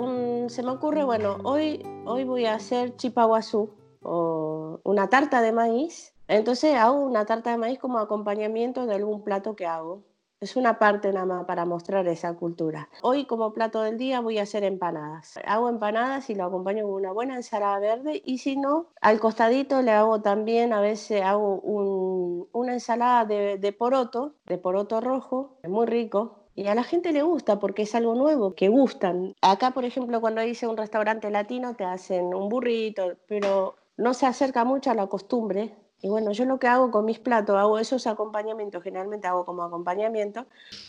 se 0.47 0.63
me 0.63 0.71
ocurre, 0.71 1.03
bueno, 1.03 1.37
hoy, 1.43 1.85
hoy 2.05 2.23
voy 2.23 2.45
a 2.45 2.55
hacer 2.55 2.95
chipaguazú 2.95 3.69
o 4.03 4.79
una 4.83 5.09
tarta 5.09 5.41
de 5.41 5.51
maíz 5.51 6.13
entonces 6.31 6.75
hago 6.75 7.01
una 7.01 7.25
tarta 7.25 7.51
de 7.51 7.57
maíz 7.57 7.77
como 7.77 7.99
acompañamiento 7.99 8.85
de 8.85 8.95
algún 8.95 9.21
plato 9.21 9.53
que 9.57 9.65
hago. 9.65 10.03
Es 10.41 10.55
una 10.55 10.79
parte 10.79 11.13
nada 11.13 11.27
más 11.27 11.45
para 11.45 11.65
mostrar 11.65 12.07
esa 12.07 12.33
cultura. 12.33 12.89
Hoy 13.03 13.25
como 13.25 13.53
plato 13.53 13.83
del 13.83 13.99
día 13.99 14.21
voy 14.21 14.39
a 14.39 14.41
hacer 14.41 14.63
empanadas. 14.63 15.39
Hago 15.45 15.69
empanadas 15.69 16.31
y 16.31 16.35
lo 16.35 16.45
acompaño 16.45 16.83
con 16.85 16.95
una 16.95 17.11
buena 17.11 17.35
ensalada 17.35 17.77
verde 17.77 18.23
y 18.25 18.39
si 18.39 18.57
no, 18.57 18.87
al 19.01 19.19
costadito 19.19 19.83
le 19.83 19.91
hago 19.91 20.23
también, 20.23 20.73
a 20.73 20.81
veces 20.81 21.21
hago 21.21 21.61
una 21.61 22.73
ensalada 22.73 23.25
de, 23.25 23.75
poroto, 23.77 24.33
de 24.47 24.57
poroto 24.57 24.99
rojo, 24.99 25.59
muy 25.67 25.85
rico, 25.85 26.39
y 26.55 26.65
a 26.65 26.73
la 26.73 26.81
gente 26.81 27.11
le 27.11 27.21
gusta 27.21 27.59
porque 27.59 27.83
es 27.83 27.93
algo 27.93 28.15
nuevo, 28.15 28.55
que 28.55 28.67
gustan. 28.67 29.35
Acá, 29.43 29.69
por 29.69 29.85
ejemplo, 29.85 30.21
cuando 30.21 30.41
dice 30.41 30.65
un 30.65 30.75
restaurante 30.75 31.29
latino 31.29 31.75
te 31.75 31.83
hacen 31.83 32.33
un 32.33 32.49
burrito, 32.49 33.15
pero 33.27 33.75
no 33.95 34.15
se 34.15 34.25
acerca 34.25 34.65
mucho 34.65 34.89
a 34.89 34.95
la 34.95 35.05
costumbre 35.05 35.75
y 36.01 36.07
bueno, 36.07 36.31
yo 36.31 36.45
lo 36.45 36.57
que 36.57 36.67
hago 36.67 36.89
con 36.89 37.05
mis 37.05 37.19
platos, 37.19 37.55
hago 37.55 37.77
esos 37.77 38.07
acompañamientos, 38.07 38.81
generalmente 38.83 39.27
hago 39.27 39.45
como 39.45 39.63
acompañamiento, 39.63 40.45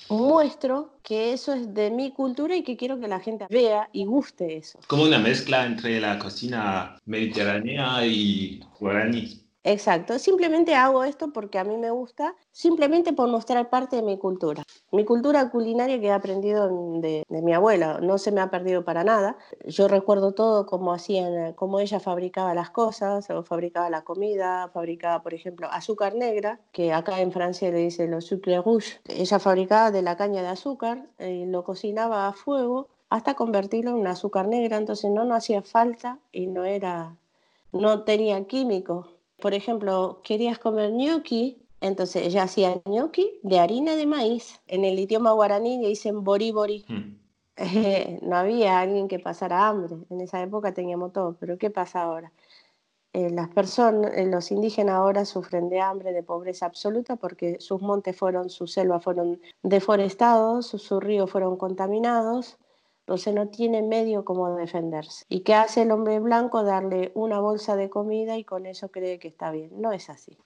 muestro 0.08 0.90
que 1.02 1.32
eso 1.32 1.52
es 1.52 1.74
de 1.74 1.90
mi 1.90 2.12
cultura 2.12 2.56
y 2.56 2.62
que 2.62 2.76
quiero 2.76 2.98
que 2.98 3.08
la 3.08 3.20
gente 3.20 3.46
vea 3.50 3.88
y 3.92 4.06
guste 4.06 4.56
eso. 4.56 4.78
Como 4.86 5.02
una 5.02 5.18
mezcla 5.18 5.66
entre 5.66 6.00
la 6.00 6.18
cocina 6.18 6.96
mediterránea 7.04 8.06
y 8.06 8.64
guaraní. 8.80 9.41
Exacto, 9.64 10.18
simplemente 10.18 10.74
hago 10.74 11.04
esto 11.04 11.32
porque 11.32 11.56
a 11.56 11.62
mí 11.62 11.76
me 11.76 11.90
gusta, 11.90 12.34
simplemente 12.50 13.12
por 13.12 13.28
mostrar 13.28 13.70
parte 13.70 13.94
de 13.94 14.02
mi 14.02 14.18
cultura. 14.18 14.64
Mi 14.90 15.04
cultura 15.04 15.50
culinaria 15.50 16.00
que 16.00 16.08
he 16.08 16.10
aprendido 16.10 16.68
de, 17.00 17.24
mi 17.28 17.54
abuela, 17.54 18.00
no 18.02 18.18
se 18.18 18.32
me 18.32 18.40
ha 18.40 18.50
perdido 18.50 18.84
para 18.84 19.04
nada. 19.04 19.36
Yo 19.64 19.86
recuerdo 19.86 20.32
todo 20.34 20.66
cómo 20.66 20.92
hacían, 20.92 21.52
cómo 21.52 21.78
ella 21.78 22.00
fabricaba 22.00 22.54
las 22.54 22.70
cosas, 22.70 23.30
o 23.30 23.44
fabricaba 23.44 23.88
la 23.88 24.02
comida, 24.02 24.68
fabricaba, 24.74 25.22
por 25.22 25.32
ejemplo, 25.32 25.68
azúcar 25.70 26.16
negra, 26.16 26.58
que 26.72 26.92
acá 26.92 27.20
en 27.20 27.30
Francia 27.30 27.70
le 27.70 27.78
dicen 27.78 28.10
los 28.10 28.26
sucre 28.26 28.60
rouge. 28.60 29.00
Ella 29.06 29.38
fabricaba 29.38 29.92
de 29.92 30.02
la 30.02 30.16
caña 30.16 30.42
de 30.42 30.48
azúcar 30.48 31.08
y 31.20 31.46
lo 31.46 31.62
cocinaba 31.62 32.26
a 32.26 32.32
fuego 32.32 32.88
hasta 33.10 33.34
convertirlo 33.34 33.96
en 33.96 34.08
azúcar 34.08 34.48
negra, 34.48 34.76
entonces 34.76 35.10
no, 35.10 35.24
no 35.24 35.36
hacía 35.36 35.62
falta 35.62 36.18
y 36.32 36.48
no 36.48 36.64
era, 36.64 37.16
no 37.70 38.02
tenía 38.04 38.44
químicos 38.46 39.21
por 39.42 39.54
ejemplo, 39.54 40.20
querías 40.22 40.60
comer 40.60 40.92
gnocchi, 40.92 41.66
entonces 41.80 42.24
ella 42.24 42.44
hacía 42.44 42.80
gnocchi 42.84 43.40
de 43.42 43.58
harina 43.58 43.96
de 43.96 44.06
maíz. 44.06 44.60
En 44.68 44.84
el 44.84 44.98
idioma 45.00 45.32
guaraní 45.32 45.82
le 45.82 45.88
dicen 45.88 46.22
bori 46.22 46.52
bori. 46.52 46.84
Hmm. 46.88 47.18
no 48.22 48.36
había 48.36 48.78
alguien 48.78 49.08
que 49.08 49.18
pasara 49.18 49.68
hambre. 49.68 49.96
En 50.10 50.20
esa 50.20 50.40
época 50.40 50.72
teníamos 50.72 51.12
todo, 51.12 51.36
pero 51.40 51.58
¿qué 51.58 51.70
pasa 51.70 52.02
ahora? 52.02 52.32
Eh, 53.12 53.30
las 53.30 53.48
personas, 53.48 54.12
eh, 54.14 54.26
los 54.26 54.52
indígenas 54.52 54.94
ahora 54.94 55.24
sufren 55.24 55.68
de 55.68 55.80
hambre, 55.80 56.12
de 56.12 56.22
pobreza 56.22 56.66
absoluta, 56.66 57.16
porque 57.16 57.58
sus 57.60 57.82
montes 57.82 58.16
fueron, 58.16 58.48
sus 58.48 58.72
selvas 58.72 59.02
fueron 59.02 59.40
deforestados, 59.64 60.66
sus 60.66 61.02
ríos 61.02 61.30
fueron 61.30 61.56
contaminados, 61.56 62.58
entonces 63.06 63.34
no 63.34 63.48
tiene 63.48 63.82
medio 63.82 64.24
como 64.24 64.54
defenderse. 64.54 65.24
¿Y 65.28 65.40
qué 65.40 65.54
hace 65.54 65.82
el 65.82 65.90
hombre 65.90 66.20
blanco? 66.20 66.62
Darle 66.62 67.10
una 67.14 67.40
bolsa 67.40 67.74
de 67.74 67.90
comida 67.90 68.38
y 68.38 68.44
con 68.44 68.64
eso 68.64 68.90
cree 68.90 69.18
que 69.18 69.28
está 69.28 69.50
bien. 69.50 69.70
No 69.80 69.92
es 69.92 70.08
así. 70.08 70.38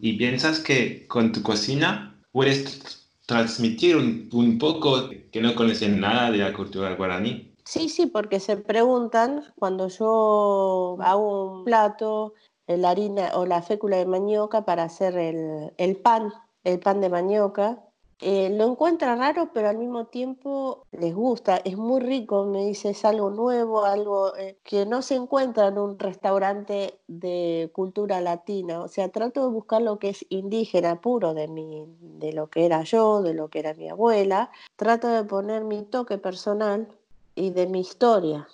¿Y 0.00 0.18
piensas 0.18 0.58
que 0.58 1.06
con 1.06 1.30
tu 1.30 1.42
cocina 1.42 2.20
puedes 2.32 3.08
transmitir 3.26 3.96
un, 3.96 4.58
poco 4.58 5.08
que 5.30 5.40
no 5.40 5.54
conocen 5.54 6.00
nada 6.00 6.32
de 6.32 6.38
la 6.38 6.52
cultura 6.52 6.96
guaraní? 6.96 7.54
Sí, 7.64 7.88
sí, 7.88 8.06
porque 8.06 8.40
se 8.40 8.56
preguntan 8.56 9.44
cuando 9.56 9.86
yo 9.86 10.96
hago 11.00 11.58
un 11.58 11.64
plato, 11.64 12.34
la 12.66 12.90
harina 12.90 13.30
o 13.34 13.46
la 13.46 13.62
fécula 13.62 13.98
de 13.98 14.06
manioca 14.06 14.64
para 14.64 14.82
hacer 14.82 15.16
el, 15.16 15.72
el 15.76 15.96
pan, 15.96 16.32
el 16.64 16.80
pan 16.80 17.00
de 17.00 17.08
manioca, 17.08 17.78
eh, 18.22 18.50
lo 18.50 18.70
encuentra 18.70 19.16
raro, 19.16 19.50
pero 19.54 19.68
al 19.68 19.78
mismo 19.78 20.06
tiempo 20.06 20.86
les 20.92 21.14
gusta, 21.14 21.56
es 21.56 21.78
muy 21.78 22.00
rico, 22.00 22.44
me 22.44 22.66
dice, 22.66 22.90
es 22.90 23.04
algo 23.06 23.30
nuevo, 23.30 23.84
algo 23.84 24.36
eh, 24.36 24.58
que 24.62 24.84
no 24.84 25.00
se 25.00 25.14
encuentra 25.14 25.68
en 25.68 25.78
un 25.78 25.98
restaurante 25.98 26.98
de 27.08 27.70
cultura 27.72 28.20
latina. 28.20 28.80
O 28.80 28.88
sea, 28.88 29.08
trato 29.08 29.42
de 29.42 29.52
buscar 29.52 29.80
lo 29.80 29.98
que 29.98 30.10
es 30.10 30.26
indígena 30.28 31.00
puro 31.00 31.32
de, 31.32 31.48
mi, 31.48 31.86
de 32.00 32.34
lo 32.34 32.50
que 32.50 32.66
era 32.66 32.82
yo, 32.82 33.22
de 33.22 33.32
lo 33.32 33.48
que 33.48 33.60
era 33.60 33.72
mi 33.72 33.88
abuela. 33.88 34.50
Trato 34.76 35.08
de 35.08 35.24
poner 35.24 35.64
mi 35.64 35.82
toque 35.82 36.18
personal 36.18 36.88
y 37.34 37.50
de 37.50 37.66
mi 37.66 37.80
historia. 37.80 38.46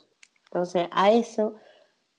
Entonces, 0.44 0.87
a 0.92 1.11
eso, 1.11 1.56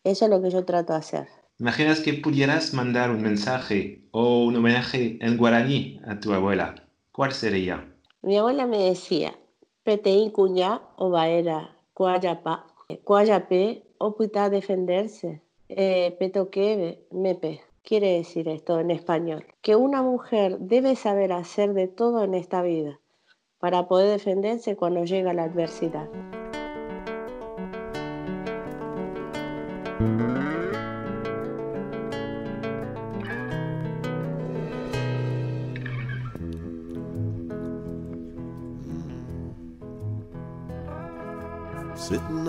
eso 0.03 0.25
es 0.25 0.31
lo 0.31 0.41
que 0.41 0.49
yo 0.49 0.65
trato 0.65 0.91
de 0.91 0.99
hacer. 0.99 1.27
¿Imaginas 1.59 2.01
que 2.01 2.13
pudieras 2.13 2.73
mandar 2.73 3.09
un 3.09 3.21
mensaje 3.21 4.03
o 4.11 4.43
un 4.43 4.57
homenaje 4.57 5.17
en 5.21 5.37
guaraní 5.37 5.99
a 6.05 6.19
tu 6.19 6.33
abuela? 6.33 6.86
¿Cuál 7.17 7.31
sería? 7.31 7.83
Mi 8.21 8.37
abuela 8.37 8.67
me 8.67 8.77
decía, 8.77 9.33
peteí 9.81 10.29
cuña 10.29 10.81
o 10.97 11.09
baera, 11.09 11.75
cuayapa, 11.95 12.67
cuayape 13.03 13.87
o 13.97 14.15
puta 14.15 14.51
defenderse, 14.51 15.41
eh, 15.67 16.15
petoque 16.19 17.07
mepe. 17.09 17.61
Quiere 17.81 18.17
decir 18.17 18.47
esto 18.47 18.79
en 18.79 18.91
español, 18.91 19.47
que 19.63 19.75
una 19.75 20.03
mujer 20.03 20.59
debe 20.59 20.95
saber 20.95 21.31
hacer 21.33 21.73
de 21.73 21.87
todo 21.87 22.23
en 22.23 22.35
esta 22.35 22.61
vida 22.61 22.99
para 23.57 23.87
poder 23.87 24.11
defenderse 24.11 24.75
cuando 24.75 25.03
llega 25.03 25.33
la 25.33 25.45
adversidad. 25.45 26.07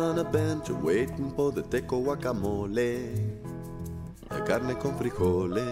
On 0.09 0.19
a 0.19 0.25
bench 0.25 0.71
waiting 0.71 1.31
for 1.37 1.53
the 1.53 1.63
teco 1.63 2.01
guacamole. 2.03 3.13
Carne 4.47 4.75
con 4.77 4.95
frijole, 4.97 5.67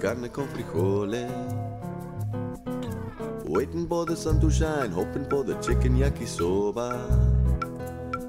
carne 0.00 0.28
con 0.28 0.48
frijole. 0.48 1.28
Waiting 3.44 3.86
for 3.86 4.04
the 4.04 4.16
sun 4.16 4.40
to 4.40 4.50
shine, 4.50 4.90
hoping 4.90 5.28
for 5.30 5.44
the 5.44 5.54
chicken 5.60 5.96
yakisoba. 5.96 6.88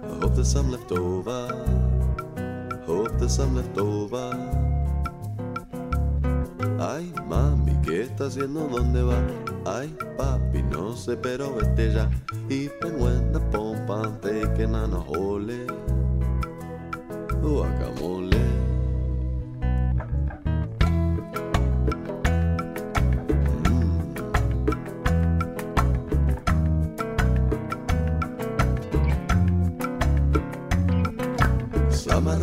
I 0.03 0.19
hope 0.19 0.36
there's 0.36 0.51
some 0.51 0.72
left 0.72 0.91
over. 0.91 1.48
Hope 2.86 3.17
there's 3.17 3.36
some 3.36 3.55
left 3.55 3.77
over. 3.79 4.29
Ay, 6.79 7.12
mami, 7.27 7.74
¿qué 7.81 8.01
está 8.03 8.25
haciendo? 8.25 8.67
¿Dónde 8.67 9.01
va? 9.01 9.17
Ay, 9.65 9.95
papi, 10.17 10.62
no 10.63 10.95
sé, 10.95 11.15
pero 11.15 11.55
vete 11.55 11.93
ya. 11.93 12.10
Even 12.50 13.00
when 13.00 13.31
the 13.31 13.39
pantequena 13.87 14.87
mm. 14.87 15.03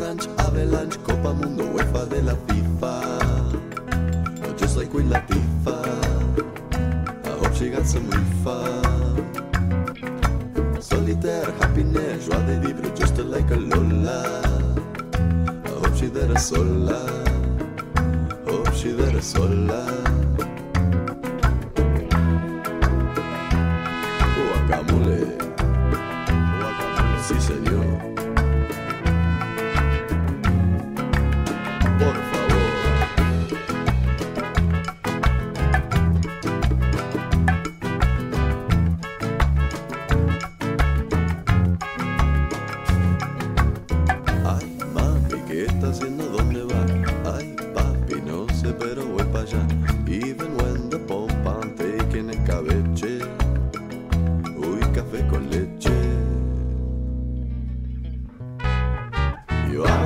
Ranch, 0.01 0.29
Avalanche, 0.39 0.99
Copa 1.05 1.33
Mundo, 1.33 1.65
de 2.07 2.23
la 2.23 2.35
FIFA. 2.47 2.93
Just 4.57 4.77
like 4.77 4.91
queen 4.91 5.11
la 5.11 5.21
I 7.25 7.31
hope 7.39 7.55
she 7.55 7.71
got 7.71 7.87
some 7.87 8.09
reefer. 8.11 9.10
Happiness, 11.81 12.27
joie 12.27 12.43
de 12.43 12.61
vivre, 12.61 12.95
just 12.95 13.17
like 13.25 13.51
a 13.51 13.57
Lola. 13.57 14.43
I 15.65 15.69
hope 15.69 15.97
she 15.97 16.09
there 16.09 16.37
sola. 16.37 17.09
Hope 18.47 18.75
she 18.75 18.93
there 18.93 19.23
sola. 19.23 20.10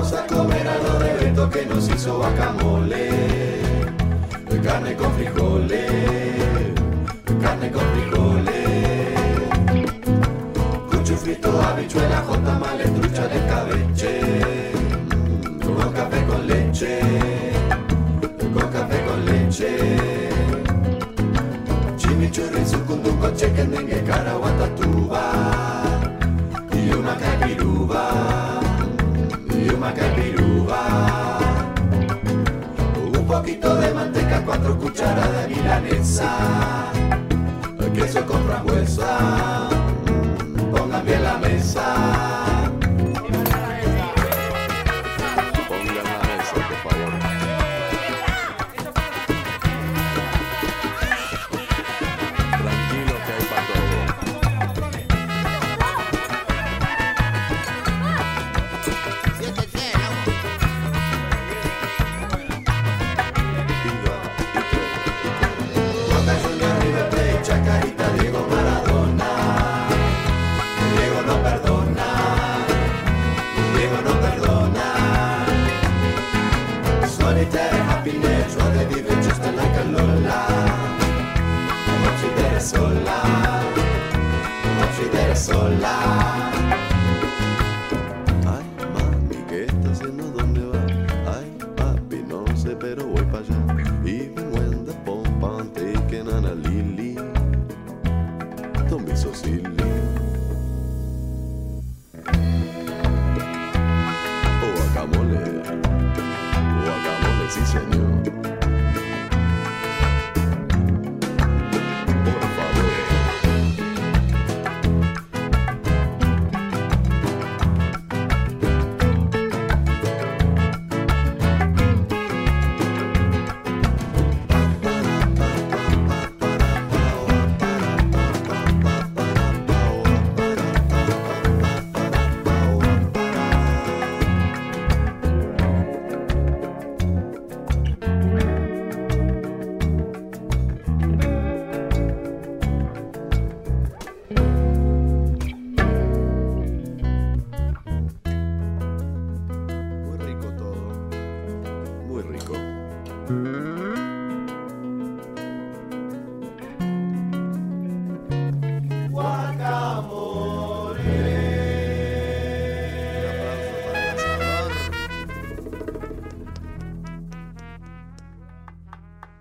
Vamos 0.05 0.13
a 0.13 0.27
comer 0.27 0.69
algo 0.69 0.99
de 0.99 1.15
Beto 1.15 1.49
que 1.49 1.65
nos 1.65 1.89
hizo 1.89 2.19
guacamole. 2.19 3.09
Carne 4.63 4.95
con 4.97 5.13
frijoles. 5.15 5.93
Carne 7.41 7.71
con 7.71 7.83
frijoles. 7.95 9.15
Cucho 10.91 11.17
frito, 11.17 11.63
habichuela, 11.63 12.23
jota, 12.27 12.61
trucha 12.95 13.29
de 13.29 13.47
cabeche. 13.47 14.73
Con 15.65 15.93
café 15.93 16.25
con 16.27 16.47
leche. 16.47 17.01
Con 18.53 18.69
café 18.73 19.05
con 19.07 19.25
leche. 19.25 19.71
Chimichurri, 21.97 22.67
sucunduco, 22.67 23.31
cheque, 23.35 23.65
dengue, 23.65 24.03
cara, 24.05 24.35
guatatuba. 24.35 25.33
Y 26.73 26.93
una 26.93 27.17
capiruba. 27.17 28.54
Un 33.07 33.27
poquito 33.27 33.77
de 33.77 33.93
manteca, 33.93 34.43
cuatro 34.43 34.79
cucharadas 34.79 35.43
de 35.43 35.55
milanesa. 35.55 36.91
Queso 37.95 38.25
con 38.25 38.43
frambuesa. 38.45 39.69
Pongan 40.73 41.05
bien 41.05 41.23
la 41.23 41.37
mesa. 41.37 42.34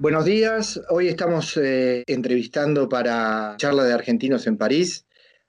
Buenos 0.03 0.25
días, 0.25 0.81
hoy 0.89 1.07
estamos 1.07 1.55
eh, 1.55 2.03
entrevistando 2.07 2.89
para 2.89 3.55
Charla 3.55 3.85
de 3.85 3.93
Argentinos 3.93 4.45
en 4.47 4.57
París 4.57 5.05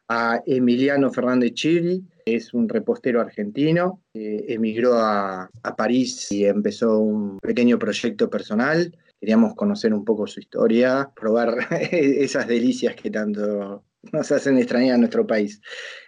a 0.08 0.42
Emiliano 0.46 1.10
Fernández 1.12 1.54
Chili, 1.54 2.04
es 2.24 2.54
un 2.54 2.68
repostero 2.68 3.20
argentino, 3.20 4.00
eh, 4.14 4.44
emigró 4.50 4.94
a, 4.94 5.50
París 5.76 6.30
y 6.30 6.44
empezó 6.44 7.00
un 7.00 7.40
pequeño 7.40 7.80
proyecto 7.80 8.30
personal. 8.30 8.96
Queríamos 9.18 9.56
conocer 9.56 9.92
un 9.92 10.04
poco 10.04 10.28
su 10.28 10.38
historia, 10.38 11.10
probar 11.16 11.56
esas 11.90 12.46
delicias 12.46 12.94
que 12.94 13.10
tanto 13.10 13.82
nos 14.12 14.30
hacen 14.30 14.56
extrañar 14.58 14.94
a 14.94 14.98
nuestro 14.98 15.26
país. 15.26 15.60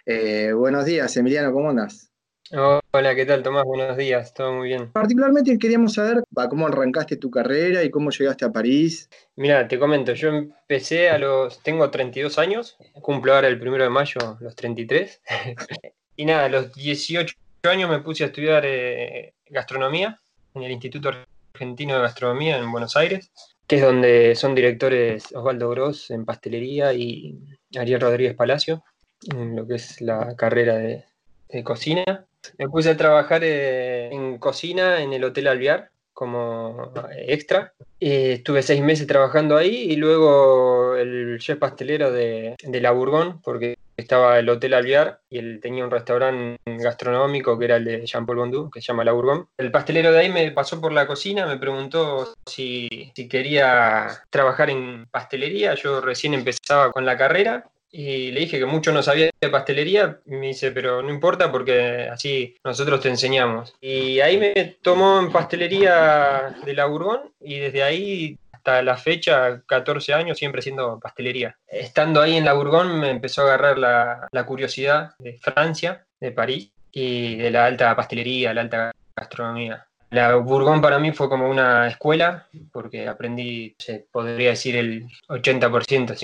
Eh, 0.05 0.53
buenos 0.53 0.85
días, 0.85 1.17
Emiliano, 1.17 1.51
¿cómo 1.51 1.71
andas? 1.71 2.13
Hola, 2.49 3.13
¿qué 3.13 3.25
tal, 3.25 3.43
Tomás? 3.43 3.65
Buenos 3.65 3.97
días, 3.97 4.33
todo 4.33 4.53
muy 4.53 4.69
bien. 4.69 4.89
Particularmente 4.93 5.59
queríamos 5.59 5.95
saber 5.95 6.23
cómo 6.49 6.67
arrancaste 6.67 7.17
tu 7.17 7.29
carrera 7.29 7.83
y 7.83 7.89
cómo 7.89 8.09
llegaste 8.09 8.45
a 8.45 8.53
París. 8.53 9.09
Mira, 9.35 9.67
te 9.67 9.77
comento, 9.77 10.13
yo 10.13 10.29
empecé 10.29 11.09
a 11.09 11.17
los, 11.17 11.61
tengo 11.61 11.89
32 11.91 12.37
años, 12.37 12.77
cumplo 13.01 13.35
ahora 13.35 13.49
el 13.49 13.59
primero 13.59 13.83
de 13.83 13.89
mayo 13.89 14.37
los 14.39 14.55
33, 14.55 15.21
y 16.15 16.25
nada, 16.25 16.45
a 16.45 16.49
los 16.49 16.73
18 16.73 17.35
años 17.63 17.89
me 17.89 17.99
puse 17.99 18.23
a 18.23 18.27
estudiar 18.27 18.63
eh, 18.65 19.33
gastronomía 19.49 20.17
en 20.53 20.63
el 20.63 20.71
Instituto 20.71 21.11
Argentino 21.53 21.95
de 21.95 22.01
Gastronomía 22.01 22.57
en 22.57 22.71
Buenos 22.71 22.95
Aires, 22.95 23.29
que 23.67 23.75
es 23.75 23.81
donde 23.81 24.35
son 24.35 24.55
directores 24.55 25.33
Osvaldo 25.35 25.69
Gross 25.69 26.11
en 26.11 26.23
pastelería 26.23 26.93
y 26.93 27.37
Ariel 27.77 27.99
Rodríguez 27.99 28.35
Palacio, 28.35 28.85
en 29.29 29.53
lo 29.57 29.67
que 29.67 29.75
es 29.75 29.99
la 29.99 30.33
carrera 30.37 30.77
de, 30.77 31.03
de 31.49 31.63
cocina. 31.63 32.25
Me 32.57 32.69
puse 32.69 32.91
a 32.91 32.97
trabajar 32.97 33.41
eh, 33.43 34.09
en 34.11 34.37
cocina 34.37 35.01
en 35.01 35.13
el 35.13 35.23
Hotel 35.23 35.47
Alvear 35.47 35.91
como 36.13 36.91
extra. 37.15 37.73
Eh, 37.99 38.33
estuve 38.33 38.63
seis 38.63 38.81
meses 38.81 39.05
trabajando 39.05 39.55
ahí 39.55 39.91
y 39.91 39.97
luego 39.97 40.95
el 40.95 41.37
chef 41.39 41.59
pastelero 41.59 42.11
de, 42.11 42.55
de 42.59 42.81
La 42.81 42.89
Bourgogne, 42.89 43.35
porque 43.43 43.77
estaba 43.95 44.39
el 44.39 44.49
Hotel 44.49 44.73
Alvear 44.73 45.19
y 45.29 45.37
él 45.37 45.59
tenía 45.61 45.83
un 45.83 45.91
restaurante 45.91 46.57
gastronómico 46.65 47.57
que 47.59 47.65
era 47.65 47.75
el 47.75 47.85
de 47.85 48.05
Jean-Paul 48.05 48.37
Bondou, 48.37 48.69
que 48.71 48.81
se 48.81 48.87
llama 48.87 49.03
La 49.03 49.11
Bourgogne. 49.11 49.45
El 49.59 49.71
pastelero 49.71 50.11
de 50.11 50.19
ahí 50.19 50.29
me 50.29 50.49
pasó 50.51 50.81
por 50.81 50.91
la 50.91 51.05
cocina, 51.05 51.45
me 51.45 51.57
preguntó 51.57 52.33
si, 52.47 53.11
si 53.15 53.27
quería 53.27 54.07
trabajar 54.31 54.71
en 54.71 55.05
pastelería. 55.11 55.75
Yo 55.75 56.01
recién 56.01 56.33
empezaba 56.33 56.91
con 56.91 57.05
la 57.05 57.15
carrera 57.15 57.69
y 57.91 58.31
le 58.31 58.41
dije 58.41 58.59
que 58.59 58.65
mucho 58.65 58.91
no 58.91 59.01
sabía 59.01 59.29
de 59.39 59.49
pastelería, 59.49 60.19
me 60.25 60.47
dice, 60.47 60.71
pero 60.71 61.01
no 61.01 61.09
importa 61.09 61.51
porque 61.51 62.07
así 62.11 62.55
nosotros 62.63 63.01
te 63.01 63.09
enseñamos. 63.09 63.73
Y 63.81 64.19
ahí 64.19 64.37
me 64.37 64.77
tomó 64.81 65.19
en 65.19 65.31
pastelería 65.31 66.55
de 66.65 66.73
la 66.73 66.85
Bourgogne 66.85 67.31
y 67.39 67.59
desde 67.59 67.83
ahí 67.83 68.37
hasta 68.51 68.81
la 68.81 68.97
fecha, 68.97 69.61
14 69.65 70.13
años, 70.13 70.37
siempre 70.37 70.61
siendo 70.61 70.99
pastelería. 70.99 71.57
Estando 71.67 72.21
ahí 72.21 72.35
en 72.35 72.45
la 72.45 72.53
Bourgogne 72.53 72.99
me 72.99 73.09
empezó 73.09 73.41
a 73.41 73.45
agarrar 73.45 73.77
la, 73.77 74.27
la 74.31 74.45
curiosidad 74.45 75.11
de 75.19 75.37
Francia, 75.37 76.05
de 76.19 76.31
París, 76.31 76.71
y 76.91 77.35
de 77.35 77.51
la 77.51 77.65
alta 77.65 77.95
pastelería, 77.95 78.53
la 78.53 78.61
alta 78.61 78.91
gastronomía. 79.15 79.86
La 80.09 80.35
Bourgogne 80.35 80.81
para 80.81 80.99
mí 80.99 81.11
fue 81.11 81.27
como 81.27 81.49
una 81.49 81.87
escuela, 81.87 82.47
porque 82.71 83.07
aprendí, 83.07 83.75
se 83.77 84.07
podría 84.09 84.51
decir, 84.51 84.77
el 84.77 85.05
80%, 85.27 86.15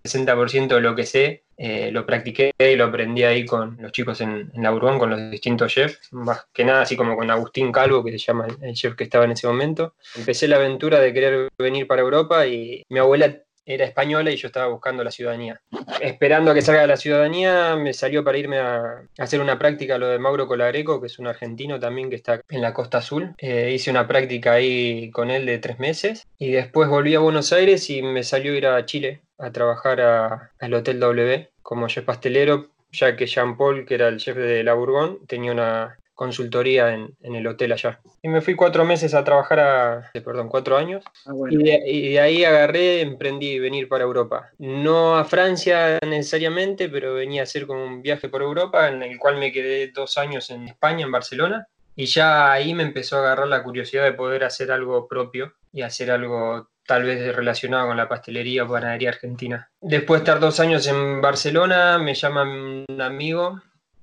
60% 0.00 0.68
de 0.68 0.80
lo 0.80 0.94
que 0.94 1.04
sé, 1.04 1.42
eh, 1.56 1.90
lo 1.90 2.06
practiqué 2.06 2.52
y 2.56 2.76
lo 2.76 2.84
aprendí 2.84 3.24
ahí 3.24 3.44
con 3.44 3.76
los 3.80 3.90
chicos 3.90 4.20
en, 4.20 4.50
en, 4.54 4.62
la 4.62 4.70
Bourgogne, 4.70 4.98
con 4.98 5.10
los 5.10 5.30
distintos 5.30 5.72
chefs, 5.72 6.12
más 6.12 6.46
que 6.52 6.64
nada 6.64 6.82
así 6.82 6.96
como 6.96 7.16
con 7.16 7.30
Agustín 7.30 7.72
Calvo, 7.72 8.04
que 8.04 8.12
se 8.12 8.18
llama 8.18 8.46
el 8.60 8.74
chef 8.74 8.94
que 8.94 9.04
estaba 9.04 9.24
en 9.24 9.32
ese 9.32 9.48
momento. 9.48 9.94
Empecé 10.14 10.46
la 10.46 10.56
aventura 10.56 11.00
de 11.00 11.12
querer 11.12 11.48
venir 11.58 11.88
para 11.88 12.02
Europa 12.02 12.46
y 12.46 12.84
mi 12.88 13.00
abuela 13.00 13.42
era 13.64 13.84
española 13.84 14.30
y 14.30 14.36
yo 14.36 14.48
estaba 14.48 14.66
buscando 14.66 15.04
la 15.04 15.10
ciudadanía. 15.10 15.60
Esperando 16.00 16.50
a 16.50 16.54
que 16.54 16.62
salga 16.62 16.86
la 16.86 16.96
ciudadanía, 16.96 17.76
me 17.76 17.92
salió 17.92 18.24
para 18.24 18.38
irme 18.38 18.58
a, 18.58 19.02
hacer 19.18 19.40
una 19.40 19.58
práctica 19.58 19.98
lo 19.98 20.08
de 20.08 20.18
Mauro 20.18 20.46
Colagreco, 20.46 21.00
que 21.00 21.06
es 21.06 21.18
un 21.18 21.26
argentino 21.26 21.78
también 21.78 22.10
que 22.10 22.16
está 22.16 22.40
en 22.48 22.62
la 22.62 22.72
Costa 22.72 22.98
Azul. 22.98 23.34
Eh, 23.38 23.72
hice 23.74 23.90
una 23.90 24.06
práctica 24.06 24.52
ahí 24.52 25.10
con 25.10 25.30
él 25.30 25.46
de 25.46 25.58
tres 25.58 25.78
meses 25.78 26.26
y 26.38 26.50
después 26.50 26.88
volví 26.88 27.14
a 27.14 27.20
Buenos 27.20 27.52
Aires 27.52 27.88
y 27.90 28.02
me 28.02 28.24
salió 28.24 28.54
ir 28.54 28.66
a 28.66 28.84
Chile 28.84 29.22
a 29.38 29.50
trabajar 29.50 30.00
al 30.00 30.74
Hotel 30.74 31.00
W 31.00 31.50
como 31.62 31.88
chef 31.88 32.04
pastelero, 32.04 32.70
ya 32.90 33.16
que 33.16 33.26
Jean 33.26 33.56
Paul, 33.56 33.86
que 33.86 33.94
era 33.94 34.08
el 34.08 34.18
chef 34.18 34.36
de 34.36 34.62
la 34.62 34.74
Bourgogne, 34.74 35.18
tenía 35.26 35.52
una, 35.52 35.96
consultoría 36.14 36.92
en, 36.92 37.16
en, 37.22 37.34
el 37.34 37.46
hotel 37.46 37.72
allá. 37.72 38.00
Y 38.22 38.28
me 38.28 38.40
fui 38.40 38.54
cuatro 38.54 38.84
meses 38.84 39.14
a 39.14 39.24
trabajar 39.24 39.60
a, 39.60 40.10
perdón, 40.12 40.48
cuatro 40.48 40.76
años. 40.76 41.04
Ah, 41.26 41.32
bueno. 41.32 41.60
y, 41.60 41.64
de, 41.64 41.82
y, 41.86 42.12
de, 42.12 42.20
ahí 42.20 42.44
agarré, 42.44 43.00
emprendí 43.00 43.58
venir 43.58 43.88
para 43.88 44.04
Europa. 44.04 44.50
No 44.58 45.16
a 45.16 45.24
Francia 45.24 45.98
necesariamente, 46.06 46.88
pero 46.88 47.14
venía 47.14 47.42
a 47.42 47.44
hacer 47.44 47.66
como 47.66 47.84
un 47.84 48.02
viaje 48.02 48.28
por 48.28 48.42
Europa, 48.42 48.88
en 48.88 49.02
el 49.02 49.18
cual 49.18 49.38
me 49.38 49.52
quedé 49.52 49.88
dos 49.88 50.18
años 50.18 50.50
en 50.50 50.68
España, 50.68 51.04
en 51.04 51.12
Barcelona. 51.12 51.66
Y 51.94 52.06
ya 52.06 52.52
ahí 52.52 52.74
me 52.74 52.82
empezó 52.82 53.16
a 53.16 53.20
agarrar 53.20 53.48
la 53.48 53.62
curiosidad 53.62 54.04
de 54.04 54.12
poder 54.12 54.44
hacer 54.44 54.72
algo 54.72 55.06
propio 55.08 55.54
y 55.72 55.82
hacer 55.82 56.10
algo 56.10 56.68
tal 56.86 57.04
vez 57.04 57.34
relacionado 57.34 57.88
con 57.88 57.96
la 57.96 58.08
pastelería 58.08 58.64
o 58.64 58.68
panadería 58.68 59.10
argentina. 59.10 59.70
Después 59.80 60.20
de 60.20 60.24
estar 60.24 60.40
dos 60.40 60.58
años 60.60 60.86
en 60.86 61.20
Barcelona, 61.20 61.98
me 61.98 62.14
llama 62.14 62.42
un 62.42 63.00
amigo 63.00 63.60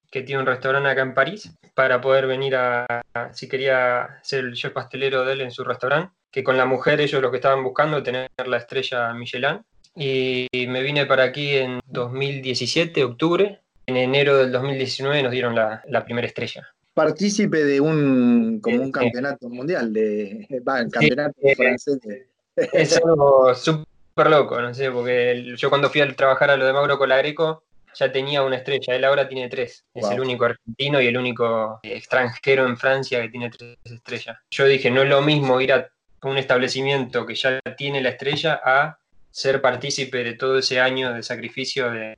que 0.09 0.21
tiene 0.23 0.41
un 0.41 0.47
restaurante 0.47 0.89
acá 0.89 1.01
en 1.01 1.13
París, 1.13 1.51
para 1.73 2.01
poder 2.01 2.27
venir 2.27 2.55
a, 2.55 2.85
si 3.33 3.47
quería 3.47 4.19
ser 4.23 4.45
el 4.45 4.53
chef 4.53 4.73
pastelero 4.73 5.23
de 5.23 5.33
él 5.33 5.41
en 5.41 5.51
su 5.51 5.63
restaurante, 5.63 6.13
que 6.31 6.43
con 6.43 6.57
la 6.57 6.65
mujer 6.65 6.99
ellos 7.01 7.21
lo 7.21 7.31
que 7.31 7.37
estaban 7.37 7.63
buscando, 7.63 8.03
tener 8.03 8.29
la 8.45 8.57
estrella 8.57 9.13
Michelin. 9.13 9.61
Y 9.95 10.47
me 10.67 10.81
vine 10.81 11.05
para 11.05 11.23
aquí 11.23 11.55
en 11.55 11.79
2017, 11.87 13.03
octubre. 13.03 13.59
En 13.85 13.97
enero 13.97 14.37
del 14.37 14.51
2019 14.51 15.23
nos 15.23 15.31
dieron 15.31 15.55
la, 15.55 15.83
la 15.87 16.05
primera 16.05 16.27
estrella. 16.27 16.67
Partícipe 16.93 17.63
de 17.63 17.81
un, 17.81 18.59
como 18.61 18.81
un 18.83 18.91
campeonato 18.91 19.49
mundial, 19.49 19.91
de, 19.93 20.47
va, 20.67 20.81
el 20.81 20.91
campeonato 20.91 21.35
sí, 21.41 21.55
francés. 21.55 21.99
De... 22.01 22.27
Es 22.73 22.97
algo 22.97 23.55
súper 23.55 24.29
loco, 24.29 24.61
no 24.61 24.73
sé, 24.73 24.91
porque 24.91 25.55
yo 25.55 25.69
cuando 25.69 25.89
fui 25.89 26.01
a 26.01 26.13
trabajar 26.13 26.49
a 26.49 26.57
lo 26.57 26.65
de 26.65 26.73
Mauro 26.73 26.97
Colagreco, 26.97 27.63
ya 27.93 28.11
tenía 28.11 28.43
una 28.43 28.57
estrella, 28.57 28.95
él 28.95 29.03
ahora 29.03 29.27
tiene 29.27 29.49
tres. 29.49 29.85
Es 29.93 30.03
wow. 30.03 30.11
el 30.11 30.19
único 30.21 30.45
argentino 30.45 31.01
y 31.01 31.07
el 31.07 31.17
único 31.17 31.79
extranjero 31.83 32.65
en 32.65 32.77
Francia 32.77 33.21
que 33.21 33.29
tiene 33.29 33.49
tres 33.49 33.77
estrellas. 33.83 34.37
Yo 34.49 34.65
dije, 34.65 34.89
no 34.89 35.01
es 35.03 35.09
lo 35.09 35.21
mismo 35.21 35.59
ir 35.61 35.73
a 35.73 35.89
un 36.23 36.37
establecimiento 36.37 37.25
que 37.25 37.35
ya 37.35 37.59
tiene 37.77 38.01
la 38.01 38.09
estrella 38.09 38.59
a 38.63 38.99
ser 39.31 39.61
partícipe 39.61 40.23
de 40.23 40.33
todo 40.33 40.59
ese 40.59 40.79
año 40.79 41.13
de 41.13 41.23
sacrificio 41.23 41.91
de, 41.91 42.17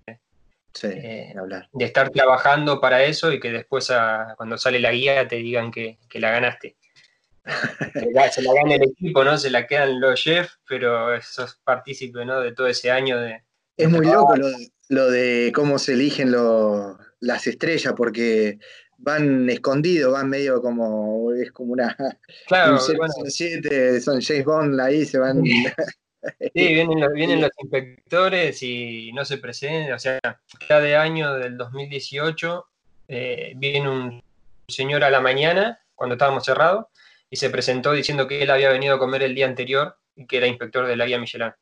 sí, 0.73 0.87
eh, 0.87 1.33
de 1.71 1.85
estar 1.85 2.09
trabajando 2.09 2.79
para 2.79 3.03
eso 3.03 3.31
y 3.31 3.39
que 3.39 3.51
después 3.51 3.91
a, 3.91 4.33
cuando 4.37 4.57
sale 4.57 4.79
la 4.79 4.91
guía 4.91 5.27
te 5.27 5.37
digan 5.37 5.71
que, 5.71 5.99
que 6.09 6.19
la 6.19 6.31
ganaste. 6.31 6.77
se 8.31 8.41
la 8.41 8.53
gana 8.53 8.75
el 8.75 8.83
equipo, 8.83 9.23
¿no? 9.23 9.37
Se 9.37 9.49
la 9.49 9.65
quedan 9.65 9.99
los 9.99 10.21
chefs, 10.21 10.59
pero 10.67 11.19
sos 11.21 11.59
partícipe, 11.63 12.23
¿no? 12.25 12.39
De 12.39 12.53
todo 12.53 12.67
ese 12.67 12.91
año 12.91 13.19
de... 13.19 13.43
Es 13.77 13.89
muy 13.89 14.05
loco 14.05 14.35
lo, 14.35 14.47
lo 14.91 15.09
de 15.09 15.53
cómo 15.55 15.79
se 15.79 15.93
eligen 15.93 16.31
lo, 16.31 16.97
las 17.21 17.47
estrellas, 17.47 17.93
porque 17.95 18.59
van 18.97 19.49
escondidos, 19.49 20.11
van 20.11 20.29
medio 20.29 20.61
como, 20.61 21.31
es 21.31 21.49
como 21.53 21.71
una... 21.71 21.95
Claro, 22.47 22.73
un 22.73 22.97
bueno. 22.97 23.13
7, 23.25 24.01
son 24.01 24.19
James 24.19 24.43
Bond 24.43 24.79
ahí, 24.81 25.05
se 25.05 25.17
van... 25.17 25.41
Sí, 25.45 25.63
vienen 26.53 26.99
los, 26.99 27.13
vienen 27.13 27.39
los 27.39 27.51
inspectores 27.59 28.61
y 28.63 29.13
no 29.13 29.23
se 29.23 29.37
presentan, 29.37 29.93
o 29.93 29.99
sea, 29.99 30.19
cada 30.67 31.01
año 31.01 31.35
del 31.35 31.55
2018 31.55 32.65
eh, 33.07 33.53
viene 33.55 33.89
un 33.89 34.21
señor 34.67 35.05
a 35.05 35.09
la 35.09 35.21
mañana, 35.21 35.79
cuando 35.95 36.15
estábamos 36.15 36.43
cerrados, 36.43 36.87
y 37.29 37.37
se 37.37 37.49
presentó 37.49 37.93
diciendo 37.93 38.27
que 38.27 38.43
él 38.43 38.49
había 38.49 38.69
venido 38.69 38.95
a 38.95 38.99
comer 38.99 39.23
el 39.23 39.35
día 39.35 39.45
anterior 39.45 39.95
y 40.17 40.27
que 40.27 40.35
era 40.35 40.47
inspector 40.47 40.85
de 40.85 40.97
la 40.97 41.05
guía 41.05 41.17
Michelin 41.17 41.53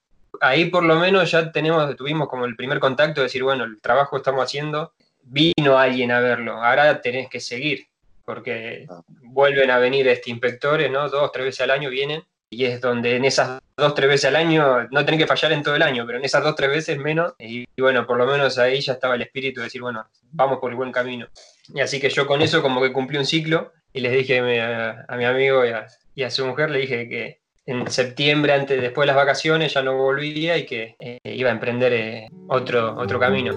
ahí 0.41 0.65
por 0.65 0.83
lo 0.83 0.95
menos 0.95 1.29
ya 1.31 1.51
tenemos, 1.51 1.95
tuvimos 1.95 2.27
como 2.27 2.45
el 2.45 2.55
primer 2.55 2.79
contacto 2.79 3.21
de 3.21 3.25
decir, 3.25 3.43
bueno, 3.43 3.63
el 3.63 3.79
trabajo 3.81 4.11
que 4.11 4.17
estamos 4.17 4.43
haciendo, 4.43 4.93
vino 5.23 5.77
alguien 5.77 6.11
a 6.11 6.19
verlo, 6.19 6.63
ahora 6.63 7.01
tenés 7.01 7.29
que 7.29 7.39
seguir, 7.39 7.87
porque 8.25 8.85
Ah. 8.89 9.01
vuelven 9.07 9.69
a 9.71 9.77
venir 9.77 10.07
este 10.07 10.31
inspectores, 10.31 10.89
¿no? 10.91 11.09
Dos, 11.09 11.31
tres 11.31 11.45
veces 11.45 11.61
al 11.61 11.71
año 11.71 11.89
vienen, 11.89 12.23
y 12.51 12.65
es 12.65 12.81
donde 12.81 13.15
en 13.15 13.25
esas 13.25 13.59
dos, 13.77 13.93
tres 13.93 14.09
veces 14.09 14.25
al 14.25 14.35
año, 14.35 14.87
no 14.89 15.05
tenés 15.05 15.19
que 15.19 15.27
fallar 15.27 15.51
en 15.51 15.61
todo 15.61 15.75
el 15.75 15.83
año, 15.83 16.03
pero 16.05 16.17
en 16.17 16.25
esas 16.25 16.43
dos, 16.43 16.55
tres 16.55 16.69
veces 16.69 16.97
menos, 16.97 17.33
y, 17.37 17.61
y 17.75 17.81
bueno, 17.81 18.07
por 18.07 18.17
lo 18.17 18.25
menos 18.25 18.57
ahí 18.57 18.81
ya 18.81 18.93
estaba 18.93 19.15
el 19.15 19.21
espíritu 19.21 19.59
de 19.59 19.65
decir, 19.65 19.81
bueno, 19.81 20.07
vamos 20.31 20.57
por 20.59 20.71
el 20.71 20.77
buen 20.77 20.91
camino. 20.91 21.27
Y 21.73 21.79
así 21.81 21.99
que 21.99 22.09
yo 22.09 22.25
con 22.25 22.41
eso 22.41 22.61
como 22.63 22.81
que 22.81 22.91
cumplí 22.91 23.17
un 23.19 23.25
ciclo, 23.25 23.71
y 23.93 23.99
les 24.01 24.11
dije 24.13 24.39
a, 24.61 25.05
a 25.07 25.15
mi 25.17 25.25
amigo 25.25 25.65
y 25.65 25.69
a, 25.69 25.85
y 26.15 26.23
a 26.23 26.31
su 26.31 26.45
mujer, 26.45 26.69
le 26.71 26.79
dije 26.79 27.07
que 27.07 27.39
en 27.69 27.87
septiembre, 27.87 28.53
antes, 28.53 28.81
después 28.81 29.03
de 29.03 29.07
las 29.13 29.15
vacaciones, 29.15 29.75
ya 29.75 29.83
no 29.83 29.95
volvía 29.95 30.57
y 30.57 30.65
que 30.65 30.95
eh, 30.99 31.19
iba 31.23 31.49
a 31.49 31.53
emprender 31.53 31.93
eh, 31.93 32.27
otro, 32.47 32.95
otro 32.97 33.19
camino. 33.19 33.53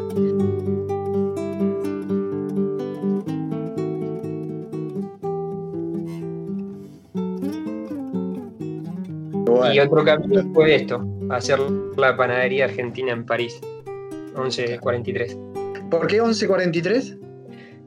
Bueno. 9.47 9.73
Y 9.73 9.81
otro 9.81 10.05
camino 10.05 10.43
fue 10.53 10.75
esto, 10.75 11.03
hacer 11.31 11.59
la 11.97 12.15
panadería 12.15 12.67
argentina 12.67 13.13
en 13.13 13.25
París, 13.25 13.59
1143. 14.37 15.39
¿Por 15.91 16.07
qué 16.07 16.21
1143? 16.21 17.17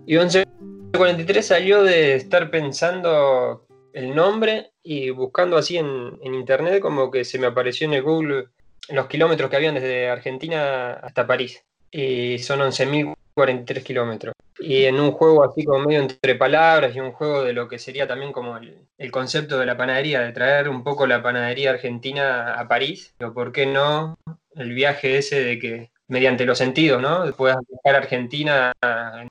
Y 0.08 0.18
1143 0.18 1.46
salió 1.46 1.84
de 1.84 2.16
estar 2.16 2.50
pensando 2.50 3.65
el 3.96 4.14
nombre 4.14 4.72
y 4.84 5.10
buscando 5.10 5.58
así 5.58 5.78
en, 5.78 6.20
en, 6.22 6.36
internet 6.36 6.82
como 6.82 7.10
que 7.10 7.24
se 7.24 7.40
me 7.40 7.48
apareció 7.48 7.88
en 7.88 7.94
el 7.94 8.04
Google 8.04 8.48
los 8.90 9.08
kilómetros 9.08 9.50
que 9.50 9.56
habían 9.56 9.76
desde 9.76 10.10
Argentina 10.10 10.94
hasta 10.94 11.26
París. 11.26 11.64
Y 11.92 12.40
son 12.40 12.60
11.043 12.60 13.84
kilómetros. 13.84 14.36
Y 14.60 14.84
en 14.84 15.00
un 15.00 15.12
juego 15.12 15.46
así 15.46 15.64
como 15.64 15.80
medio 15.86 16.02
entre 16.02 16.36
palabras 16.36 16.94
y 16.94 17.00
un 17.00 17.14
juego 17.14 17.44
de 17.44 17.54
lo 17.54 17.70
que 17.70 17.80
sería 17.80 18.06
también 18.06 18.34
como 18.34 18.58
el, 18.58 18.78
el 18.98 19.12
concepto 19.12 19.58
de 19.58 19.66
la 19.66 19.78
panadería, 19.78 20.20
de 20.22 20.34
traer 20.34 20.68
un 20.68 20.84
poco 20.84 21.08
la 21.08 21.24
panadería 21.24 21.72
argentina 21.72 22.54
a 22.54 22.68
París, 22.68 23.14
o 23.24 23.34
por 23.34 23.54
qué 23.54 23.66
no 23.66 24.18
el 24.56 24.74
viaje 24.74 25.18
ese 25.18 25.42
de 25.42 25.58
que 25.58 25.92
mediante 26.08 26.46
los 26.46 26.58
sentidos, 26.58 27.02
¿no? 27.02 27.32
Puedas 27.36 27.58
viajar 27.68 27.96
a 27.96 28.04
Argentina 28.04 28.74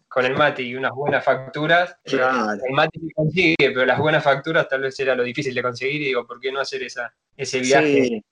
con 0.09 0.25
el 0.25 0.35
mate 0.35 0.63
y 0.63 0.75
unas 0.75 0.93
buenas 0.93 1.25
facturas. 1.25 1.97
Claro. 2.05 2.61
El 2.67 2.75
mate 2.75 2.99
se 2.99 3.13
consigue, 3.13 3.57
pero 3.59 3.87
las 3.87 3.99
buenas 3.99 4.25
facturas 4.25 4.69
tal 4.69 4.83
vez 4.83 4.99
era 4.99 5.15
lo 5.15 5.23
difícil 5.23 5.55
de 5.55 5.63
conseguir 5.63 6.03
y 6.03 6.07
digo, 6.07 6.27
¿por 6.27 6.41
qué 6.41 6.51
no 6.51 6.61
hacer 6.61 6.83
esa, 6.83 7.15
ese 7.37 7.61
viaje? 7.61 7.87
Sí, 7.87 8.03
sí, 8.03 8.09
sí 8.09 8.25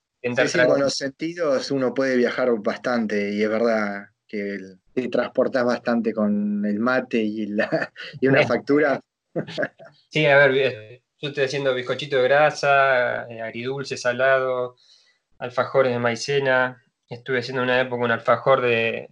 con 0.67 0.79
los 0.79 0.95
sentidos 0.95 1.71
uno 1.71 1.93
puede 1.93 2.15
viajar 2.15 2.49
bastante 2.59 3.33
y 3.33 3.43
es 3.43 3.49
verdad 3.49 4.07
que 4.27 4.57
te 4.93 5.07
transportas 5.09 5.65
bastante 5.65 6.13
con 6.13 6.65
el 6.65 6.79
mate 6.79 7.17
y, 7.17 7.47
la, 7.47 7.91
y 8.21 8.27
una 8.27 8.47
factura. 8.47 8.99
sí, 10.09 10.25
a 10.25 10.37
ver, 10.37 11.01
yo 11.19 11.29
estoy 11.29 11.43
haciendo 11.43 11.73
bizcochito 11.73 12.17
de 12.17 12.23
grasa, 12.23 13.27
eh, 13.29 13.41
agridulce, 13.41 13.97
salado, 13.97 14.75
alfajores 15.39 15.91
de 15.91 15.99
maicena, 15.99 16.82
estuve 17.13 17.39
haciendo 17.39 17.63
una 17.63 17.79
época 17.79 18.03
un 18.03 18.11
alfajor 18.11 18.61
de, 18.61 19.09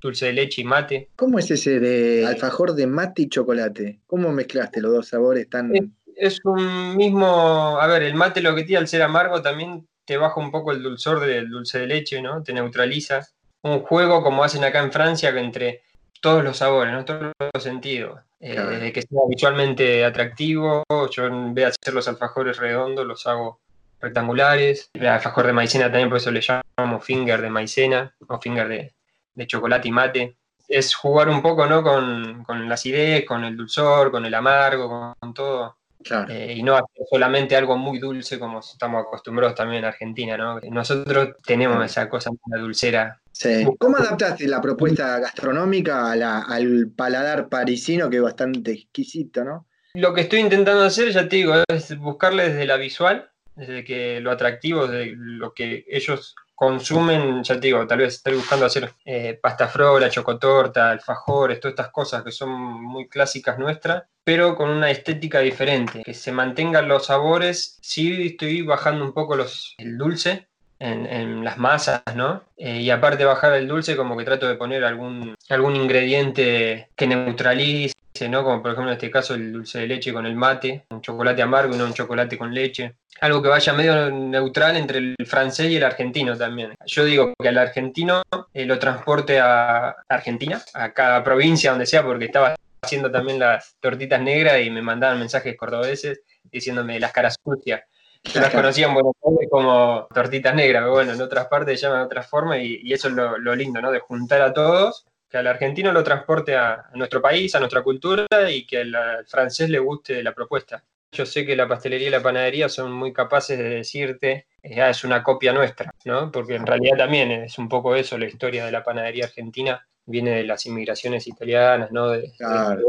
dulce 0.00 0.26
de 0.26 0.32
leche 0.32 0.62
y 0.62 0.64
mate. 0.64 1.10
¿Cómo 1.16 1.38
es 1.38 1.50
ese 1.50 1.80
de 1.80 2.26
alfajor 2.26 2.74
de 2.74 2.86
mate 2.86 3.22
y 3.22 3.28
chocolate? 3.28 4.00
¿Cómo 4.06 4.32
mezclaste 4.32 4.80
los 4.80 4.92
dos 4.92 5.08
sabores 5.08 5.48
tan... 5.48 5.74
Es, 5.74 5.84
es 6.16 6.40
un 6.44 6.96
mismo, 6.96 7.78
a 7.80 7.86
ver, 7.86 8.02
el 8.02 8.14
mate 8.14 8.40
lo 8.40 8.54
que 8.54 8.64
tiene 8.64 8.78
al 8.78 8.88
ser 8.88 9.02
amargo 9.02 9.42
también 9.42 9.86
te 10.04 10.16
baja 10.16 10.40
un 10.40 10.50
poco 10.50 10.72
el 10.72 10.82
dulzor 10.82 11.20
del 11.20 11.50
dulce 11.50 11.80
de 11.80 11.86
leche, 11.86 12.22
¿no? 12.22 12.42
Te 12.42 12.52
neutraliza. 12.52 13.26
Un 13.62 13.80
juego 13.80 14.22
como 14.22 14.42
hacen 14.44 14.64
acá 14.64 14.82
en 14.82 14.92
Francia 14.92 15.30
entre 15.30 15.82
todos 16.20 16.42
los 16.42 16.56
sabores, 16.56 16.92
¿no? 16.92 17.04
Todos 17.04 17.32
los 17.52 17.62
sentidos. 17.62 18.20
Eh, 18.40 18.52
Claro. 18.52 18.70
desde 18.70 18.92
que 18.92 19.02
sea 19.02 19.20
visualmente 19.28 20.04
atractivo, 20.04 20.84
yo 21.10 21.26
en 21.26 21.54
vez 21.54 21.64
de 21.64 21.70
hacer 21.70 21.94
los 21.94 22.08
alfajores 22.08 22.56
redondos, 22.56 23.06
los 23.06 23.26
hago 23.26 23.60
rectangulares. 24.00 24.90
El 24.94 25.06
alfajor 25.06 25.46
de 25.46 25.52
maicena 25.52 25.84
también, 25.86 26.08
por 26.08 26.18
eso 26.18 26.30
le 26.30 26.40
llamamos 26.40 27.04
finger 27.04 27.40
de 27.42 27.50
maicena 27.50 28.14
o 28.26 28.40
finger 28.40 28.68
de, 28.68 28.94
de 29.34 29.46
chocolate 29.46 29.88
y 29.88 29.92
mate. 29.92 30.36
Es 30.68 30.94
jugar 30.94 31.28
un 31.28 31.40
poco, 31.40 31.66
¿no? 31.66 31.82
Con, 31.82 32.44
con 32.44 32.68
la 32.68 32.74
acidez, 32.74 33.24
con 33.24 33.44
el 33.44 33.56
dulzor, 33.56 34.10
con 34.10 34.24
el 34.26 34.34
amargo, 34.34 34.88
con, 34.88 35.14
con 35.18 35.34
todo. 35.34 35.76
Claro. 36.04 36.32
Eh, 36.32 36.54
y 36.56 36.62
no 36.62 36.74
hacer 36.74 37.06
solamente 37.10 37.56
algo 37.56 37.76
muy 37.76 37.98
dulce 37.98 38.38
como 38.38 38.60
estamos 38.60 39.02
acostumbrados 39.04 39.56
también 39.56 39.80
en 39.80 39.86
Argentina, 39.86 40.36
¿no? 40.36 40.60
Nosotros 40.60 41.30
tenemos 41.44 41.84
esa 41.84 42.08
cosa, 42.08 42.30
la 42.46 42.58
dulcera. 42.60 43.20
Sí. 43.32 43.66
¿Cómo 43.78 43.96
adaptaste 43.96 44.46
la 44.46 44.60
propuesta 44.60 45.18
gastronómica 45.18 46.12
a 46.12 46.16
la- 46.16 46.42
al 46.42 46.92
paladar 46.94 47.48
parisino, 47.48 48.08
que 48.08 48.16
es 48.18 48.22
bastante 48.22 48.72
exquisito, 48.72 49.42
¿no? 49.42 49.66
Lo 49.94 50.14
que 50.14 50.20
estoy 50.20 50.40
intentando 50.40 50.84
hacer, 50.84 51.10
ya 51.10 51.28
te 51.28 51.36
digo, 51.36 51.54
es 51.66 51.98
buscarle 51.98 52.50
desde 52.50 52.66
la 52.66 52.76
visual, 52.76 53.30
desde 53.58 53.84
que 53.84 54.20
lo 54.20 54.30
atractivo, 54.30 54.86
desde 54.86 55.14
lo 55.16 55.52
que 55.52 55.84
ellos 55.88 56.34
consumen, 56.54 57.42
ya 57.44 57.54
te 57.54 57.68
digo, 57.68 57.86
tal 57.86 57.98
vez 57.98 58.14
estoy 58.14 58.34
buscando 58.34 58.66
hacer 58.66 58.90
eh, 59.04 59.38
pasta 59.40 59.68
frola, 59.68 60.10
chocotorta, 60.10 60.90
alfajores, 60.90 61.60
todas 61.60 61.72
estas 61.72 61.92
cosas 61.92 62.24
que 62.24 62.32
son 62.32 62.50
muy 62.50 63.08
clásicas 63.08 63.58
nuestras, 63.58 64.04
pero 64.24 64.56
con 64.56 64.70
una 64.70 64.90
estética 64.90 65.40
diferente, 65.40 66.02
que 66.02 66.14
se 66.14 66.32
mantengan 66.32 66.88
los 66.88 67.06
sabores, 67.06 67.78
sí 67.80 68.28
estoy 68.28 68.62
bajando 68.62 69.04
un 69.04 69.12
poco 69.12 69.36
los, 69.36 69.74
el 69.78 69.96
dulce, 69.96 70.48
en, 70.80 71.06
en 71.06 71.44
las 71.44 71.58
masas, 71.58 72.02
¿no? 72.14 72.42
Eh, 72.56 72.80
y 72.80 72.90
aparte 72.90 73.18
de 73.18 73.24
bajar 73.24 73.52
el 73.54 73.68
dulce, 73.68 73.96
como 73.96 74.16
que 74.16 74.24
trato 74.24 74.48
de 74.48 74.54
poner 74.54 74.84
algún, 74.84 75.34
algún 75.48 75.76
ingrediente 75.76 76.88
que 76.94 77.06
neutralice, 77.06 77.94
¿no? 78.26 78.42
Como 78.42 78.62
por 78.62 78.72
ejemplo 78.72 78.90
en 78.90 78.96
este 78.96 79.10
caso 79.10 79.34
el 79.34 79.52
dulce 79.52 79.80
de 79.80 79.86
leche 79.86 80.12
con 80.12 80.24
el 80.24 80.34
mate, 80.34 80.86
un 80.90 81.02
chocolate 81.02 81.42
amargo 81.42 81.74
y 81.74 81.78
no 81.78 81.84
un 81.84 81.92
chocolate 81.92 82.38
con 82.38 82.54
leche. 82.54 82.94
Algo 83.20 83.42
que 83.42 83.48
vaya 83.48 83.72
medio 83.74 84.10
neutral 84.10 84.76
entre 84.76 84.98
el 84.98 85.16
francés 85.26 85.70
y 85.70 85.76
el 85.76 85.84
argentino 85.84 86.36
también. 86.36 86.74
Yo 86.86 87.04
digo 87.04 87.34
que 87.38 87.48
al 87.48 87.58
argentino 87.58 88.22
eh, 88.54 88.64
lo 88.64 88.78
transporte 88.78 89.38
a 89.38 89.94
Argentina, 90.08 90.62
a 90.72 90.92
cada 90.92 91.22
provincia 91.22 91.70
donde 91.70 91.86
sea, 91.86 92.02
porque 92.02 92.24
estaba 92.24 92.54
haciendo 92.80 93.10
también 93.10 93.38
las 93.38 93.76
tortitas 93.80 94.22
negras 94.22 94.60
y 94.62 94.70
me 94.70 94.82
mandaban 94.82 95.18
mensajes 95.18 95.56
cordobeses 95.56 96.22
diciéndome 96.50 96.98
las 96.98 97.12
caras 97.12 97.36
sucias. 97.44 97.82
Yo 98.24 98.40
las 98.40 98.52
conocía 98.52 98.86
en 98.86 98.94
Buenos 98.94 99.14
Aires 99.24 99.48
como 99.50 100.06
tortitas 100.12 100.54
negras, 100.54 100.82
pero 100.82 100.92
bueno, 100.92 101.12
en 101.12 101.20
otras 101.20 101.46
partes 101.46 101.78
se 101.80 101.86
llaman 101.86 102.00
de 102.00 102.06
otra 102.06 102.22
forma 102.22 102.58
y, 102.58 102.80
y 102.82 102.92
eso 102.92 103.08
es 103.08 103.14
lo, 103.14 103.38
lo 103.38 103.54
lindo, 103.54 103.80
¿no? 103.80 103.90
De 103.90 104.00
juntar 104.00 104.42
a 104.42 104.52
todos, 104.52 105.06
que 105.30 105.36
al 105.38 105.46
argentino 105.46 105.92
lo 105.92 106.02
transporte 106.02 106.56
a, 106.56 106.86
nuestro 106.94 107.20
país, 107.20 107.54
a 107.54 107.60
nuestra 107.60 107.82
cultura 107.82 108.26
y 108.50 108.66
que 108.66 108.78
al, 108.78 108.94
al 108.94 109.26
francés 109.26 109.68
le 109.70 109.78
guste 109.78 110.22
la 110.22 110.32
propuesta. 110.32 110.82
Yo 111.12 111.24
sé 111.24 111.46
que 111.46 111.56
la 111.56 111.66
pastelería 111.66 112.08
y 112.08 112.10
la 112.10 112.22
panadería 112.22 112.68
son 112.68 112.92
muy 112.92 113.12
capaces 113.12 113.58
de 113.58 113.68
decirte, 113.68 114.46
ah, 114.78 114.90
es 114.90 115.04
una 115.04 115.22
copia 115.22 115.52
nuestra, 115.52 115.90
¿no? 116.04 116.30
Porque 116.30 116.54
en 116.56 116.66
realidad 116.66 116.98
también 116.98 117.30
es 117.30 117.58
un 117.58 117.68
poco 117.68 117.96
eso, 117.96 118.18
la 118.18 118.26
historia 118.26 118.66
de 118.66 118.72
la 118.72 118.84
panadería 118.84 119.24
argentina 119.24 119.86
viene 120.04 120.30
de 120.36 120.44
las 120.44 120.64
inmigraciones 120.66 121.26
italianas, 121.26 121.90
¿no? 121.92 122.10
De, 122.10 122.30
Claro. 122.36 122.82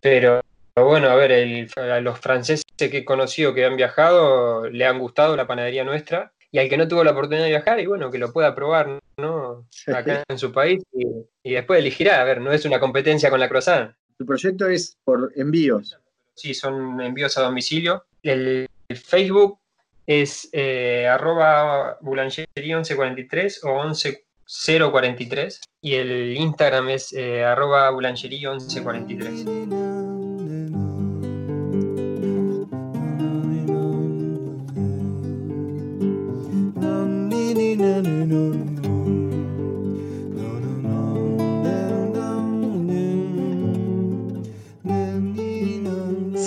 Pero 0.00 0.40
bueno, 0.74 1.08
a 1.10 1.14
ver, 1.14 1.32
el- 1.32 1.70
a 1.76 2.00
los 2.00 2.18
franceses 2.18 2.64
que 2.76 2.86
he 2.86 3.04
conocido 3.04 3.54
que 3.54 3.64
han 3.64 3.76
viajado 3.76 4.68
le 4.68 4.86
han 4.86 4.98
gustado 4.98 5.36
la 5.36 5.46
panadería 5.46 5.84
nuestra 5.84 6.32
y 6.50 6.58
al 6.58 6.68
que 6.68 6.76
no 6.76 6.88
tuvo 6.88 7.04
la 7.04 7.12
oportunidad 7.12 7.44
de 7.44 7.50
viajar, 7.50 7.80
y 7.80 7.86
bueno, 7.86 8.10
que 8.10 8.18
lo 8.18 8.32
pueda 8.32 8.54
probar, 8.54 8.98
¿no? 9.16 9.66
Acá 9.86 10.22
en 10.28 10.38
su 10.38 10.52
país 10.52 10.82
y, 10.92 11.06
y 11.42 11.52
después 11.54 11.80
elegirá, 11.80 12.20
a 12.20 12.24
ver, 12.24 12.40
no 12.40 12.52
es 12.52 12.64
una 12.64 12.80
competencia 12.80 13.30
con 13.30 13.40
la 13.40 13.48
croissant. 13.48 13.94
Tu 14.18 14.26
proyecto 14.26 14.68
es 14.68 14.96
por 15.04 15.32
envíos. 15.36 15.98
Sí, 16.34 16.54
son 16.54 17.00
envíos 17.00 17.36
a 17.38 17.42
domicilio. 17.42 18.04
El, 18.22 18.68
el 18.88 18.96
Facebook 18.96 19.58
es 20.06 20.48
eh, 20.52 21.06
arroba 21.08 21.98
boulangerie 22.00 22.46
1143 22.56 23.64
o 23.64 23.82
11043 23.82 25.60
y 25.80 25.94
el 25.94 26.36
Instagram 26.36 26.90
es 26.90 27.12
eh, 27.12 27.44
arroba 27.44 27.90
boulangerie 27.90 28.48
1143. 28.48 29.91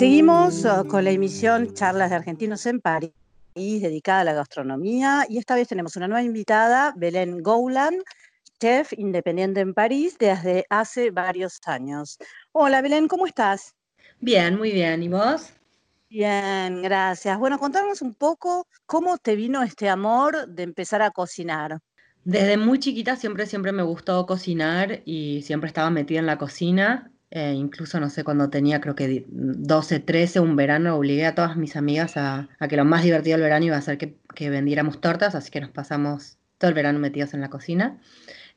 Seguimos 0.06 0.63
uh, 0.65 0.86
con 0.88 1.04
la 1.04 1.10
emisión 1.10 1.74
Charlas 1.74 2.12
de 2.12 2.18
Argentinos 2.18 2.68
en 2.68 2.80
París, 2.80 3.12
dedicada 3.56 4.20
a 4.20 4.24
la 4.24 4.34
gastronomía, 4.34 5.26
y 5.28 5.39
esta 5.39 5.56
vez 5.56 5.68
tenemos 5.68 5.96
una 5.96 6.08
nueva 6.08 6.22
invitada, 6.22 6.94
Belén 6.96 7.41
Goulan, 7.41 7.96
chef 8.60 8.94
independiente 8.94 9.62
en 9.62 9.74
París 9.74 10.15
desde 10.20 10.63
hace 10.70 11.10
varios 11.10 11.60
años. 11.65 12.20
Hola 12.52 12.84
Belén, 12.84 13.08
¿cómo 13.08 13.26
estás? 13.26 13.74
Bien, 14.20 14.56
muy 14.60 14.72
bien. 14.74 15.02
¿Y 15.02 15.08
vos? 15.08 15.54
Bien, 16.08 16.84
gracias. 16.84 17.39
Bueno, 17.39 17.58
contanos 17.58 18.04
un 18.04 18.13
poco 18.13 18.68
cómo 18.86 19.18
te 19.18 19.36
vino 19.36 19.63
este 19.63 19.89
amor 19.89 20.48
de 20.48 20.62
empezar 20.62 21.02
a 21.02 21.10
cocinar. 21.10 21.80
Desde 22.24 22.58
muy 22.58 22.78
chiquita 22.78 23.15
siempre, 23.15 23.48
siempre 23.48 23.72
me 23.72 23.82
gustó 23.82 24.24
cocinar 24.28 25.02
y 25.04 25.41
siempre 25.41 25.68
estaba 25.68 25.89
metida 25.89 26.20
en 26.20 26.28
la 26.28 26.38
cocina. 26.38 27.12
Eh, 27.36 27.52
incluso, 27.54 28.00
no 28.00 28.10
sé, 28.10 28.24
cuando 28.24 28.50
tenía 28.50 28.80
creo 28.80 28.95
que 28.95 29.10
di- 29.10 29.26
12, 29.28 30.00
13, 30.00 30.39
un 30.39 30.56
verano, 30.56 30.95
obligué 30.95 31.26
a 31.26 31.36
todas 31.36 31.58
mis 31.58 31.76
amigas 31.76 32.15
a, 32.15 32.48
que 32.69 32.78
lo 32.78 32.86
más 32.86 33.04
divertido 33.04 33.36
del 33.36 33.43
verano 33.43 33.65
iba 33.65 33.76
a 33.76 33.82
ser 33.82 33.98
que, 33.98 34.15
vendiéramos 34.50 35.02
tortas, 35.02 35.36
así 35.36 35.52
que 35.52 35.60
nos 35.60 35.69
pasamos 35.69 36.38
todo 36.58 36.69
el 36.69 36.76
verano 36.76 36.98
metidos 36.98 37.34
en 37.34 37.41
la 37.41 37.50
cocina. 37.50 38.00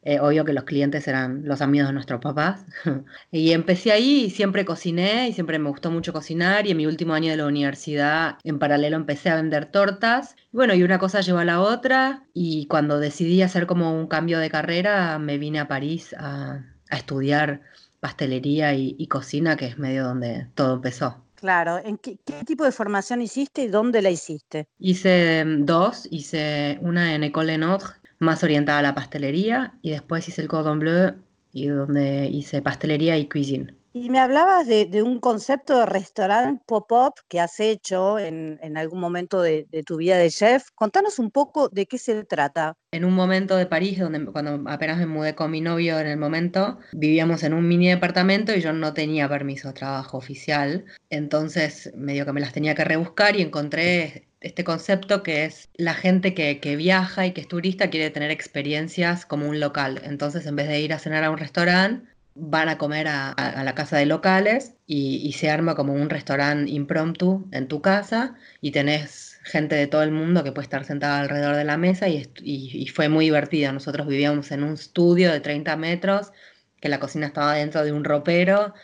Eh, 0.03 0.21
obvio 0.21 0.45
que 0.45 0.53
los 0.53 0.64
clientes 0.64 1.09
eran 1.09 1.43
los 1.45 1.61
amigos 1.62 1.88
de 1.88 1.95
nuestros 1.95 2.21
papás. 2.21 2.67
y 3.33 3.53
empecé 3.53 3.93
ahí 3.93 4.27
y 4.27 4.31
siempre 4.31 4.64
cociné 4.64 5.29
y 5.29 5.33
siempre 5.33 5.59
me 5.59 5.71
gustó 5.71 5.91
mucho 5.91 6.12
cocinar 6.12 6.67
y 6.69 6.71
en 6.73 6.77
mi 6.77 6.87
último 6.87 7.14
año 7.14 7.31
de 7.33 7.38
la 7.38 7.47
universidad 7.47 8.38
en 8.45 8.61
paralelo 8.61 8.97
empecé 8.97 9.31
a 9.31 9.37
vender 9.37 9.67
tortas. 9.67 10.37
Bueno, 10.53 10.75
y 10.75 10.85
una 10.85 11.01
cosa 11.01 11.21
llevó 11.23 11.38
a 11.38 11.45
la 11.45 11.61
otra 11.61 12.25
y 12.35 12.67
cuando 12.69 13.01
decidí 13.01 13.43
hacer 13.43 13.67
como 13.67 13.93
un 13.95 14.07
cambio 14.09 14.38
de 14.38 14.51
carrera 14.51 15.19
me 15.19 15.38
vine 15.38 15.61
a 15.61 15.69
París 15.69 16.14
a 16.19 16.64
estudiar 16.91 17.62
pastelería 18.01 18.75
y, 18.75 18.97
y 18.99 19.07
cocina, 19.09 19.57
que 19.57 19.67
es 19.67 19.79
medio 19.79 20.05
donde 20.05 20.49
todo 20.55 20.75
empezó. 20.75 21.25
Claro, 21.35 21.79
¿en 21.79 21.99
qué, 21.99 22.19
qué 22.25 22.45
tipo 22.45 22.65
de 22.65 22.73
formación 22.73 23.23
hiciste 23.23 23.63
y 23.63 23.69
dónde 23.69 24.03
la 24.03 24.11
hiciste? 24.11 24.69
Hice 24.79 25.45
mm, 25.45 25.65
dos, 25.67 26.09
hice 26.11 26.79
una 26.83 27.15
en 27.15 27.23
École 27.25 27.59
Notre, 27.59 27.95
más 28.19 28.43
orientada 28.43 28.81
a 28.81 28.83
la 28.83 28.95
pastelería, 28.95 29.79
y 29.83 29.91
después 29.91 30.29
hice 30.29 30.43
el 30.43 30.49
Cordon 30.49 30.81
Bleu, 30.81 31.15
y 31.53 31.69
donde 31.69 32.27
hice 32.29 32.63
pastelería 32.63 33.17
y 33.19 33.29
cuisine. 33.29 33.78
Y 33.92 34.11
me 34.11 34.20
hablabas 34.20 34.66
de, 34.66 35.03
un 35.03 35.18
concepto 35.18 35.79
de 35.79 35.87
restaurante 35.87 36.62
pop-up 36.66 37.14
que 37.27 37.40
has 37.40 37.59
hecho 37.59 38.18
en, 38.18 38.59
algún 38.77 39.01
momento 39.01 39.40
de, 39.40 39.66
tu 39.87 39.96
vida 39.96 40.18
de 40.18 40.31
chef. 40.31 40.70
Contanos 40.74 41.18
un 41.18 41.31
poco 41.31 41.68
de 41.70 41.87
qué 41.87 41.96
se 41.98 42.24
trata. 42.24 42.77
En 42.92 43.05
un 43.05 43.14
momento 43.14 43.57
de 43.57 43.66
París, 43.66 43.98
donde 43.98 44.24
cuando 44.27 44.70
apenas 44.70 44.98
me 44.98 45.07
mudé 45.07 45.35
con 45.35 45.51
mi 45.51 45.61
novio 45.61 45.98
en 45.98 46.07
el 46.07 46.18
momento, 46.18 46.79
vivíamos 46.92 47.42
en 47.42 47.55
un 47.55 47.66
mini 47.66 47.88
departamento 47.88 48.55
y 48.55 48.61
yo 48.61 48.72
no 48.72 48.92
tenía 48.92 49.29
permiso 49.29 49.68
de 49.68 49.74
trabajo 49.74 50.18
oficial. 50.18 50.85
Entonces, 51.09 51.90
medio 51.96 52.27
que 52.27 52.33
me 52.33 52.40
las 52.40 52.53
tenía 52.53 52.74
que 52.74 52.85
rebuscar 52.85 53.37
y 53.37 53.42
encontré 53.42 54.29
este 54.40 54.64
concepto 54.64 55.22
que 55.22 55.46
es 55.46 55.68
la 55.74 55.94
gente 55.94 56.35
que 56.35 56.77
viaja 56.77 57.27
y 57.27 57.33
que 57.33 57.40
es 57.40 57.48
turista 57.48 57.90
quiere 57.90 58.11
tener 58.11 58.31
experiencias 58.31 59.24
como 59.24 59.48
un 59.48 59.61
local. 59.61 60.01
Entonces, 60.05 60.46
en 60.46 60.57
vez 60.57 60.68
de 60.68 60.81
ir 60.81 60.92
a 60.92 60.98
cenar 60.98 61.24
a 61.24 61.31
un 61.31 61.38
restaurante, 61.38 62.07
van 62.38 62.68
a 62.68 62.79
comer 62.79 63.09
a, 63.09 63.31
a- 63.33 63.64
la 63.64 63.74
casa 63.74 63.96
de 63.98 64.07
locales 64.07 64.74
y, 64.87 65.16
y 65.27 65.33
se 65.33 65.51
arma 65.51 65.74
como 65.74 65.92
un 65.94 66.11
restaurante 66.11 66.70
impromptu 66.70 67.48
en 67.53 67.68
tu 67.68 67.81
casa 67.83 68.37
y 68.61 68.70
tenés 68.72 69.38
gente 69.44 69.74
de 69.77 69.87
todo 69.87 70.03
el 70.03 70.11
mundo 70.12 70.44
que 70.44 70.53
puede 70.53 70.64
estar 70.64 70.85
sentada 70.85 71.20
alrededor 71.20 71.57
de 71.57 71.64
la 71.64 71.77
mesa 71.77 72.09
y, 72.09 72.31
y- 72.42 72.70
y 72.83 72.87
fue 72.88 73.09
muy 73.09 73.27
divertido. 73.27 73.72
Nosotros 73.72 74.07
vivíamos 74.07 74.51
en 74.53 74.62
un 74.62 74.74
estudio 74.74 75.33
de 75.33 75.40
30 75.40 75.77
metros, 75.77 76.33
que 76.81 76.88
la 76.88 77.01
cocina 77.01 77.27
estaba 77.27 77.55
dentro 77.55 77.85
de 77.85 77.92
un 77.92 78.05
ropero, 78.05 78.74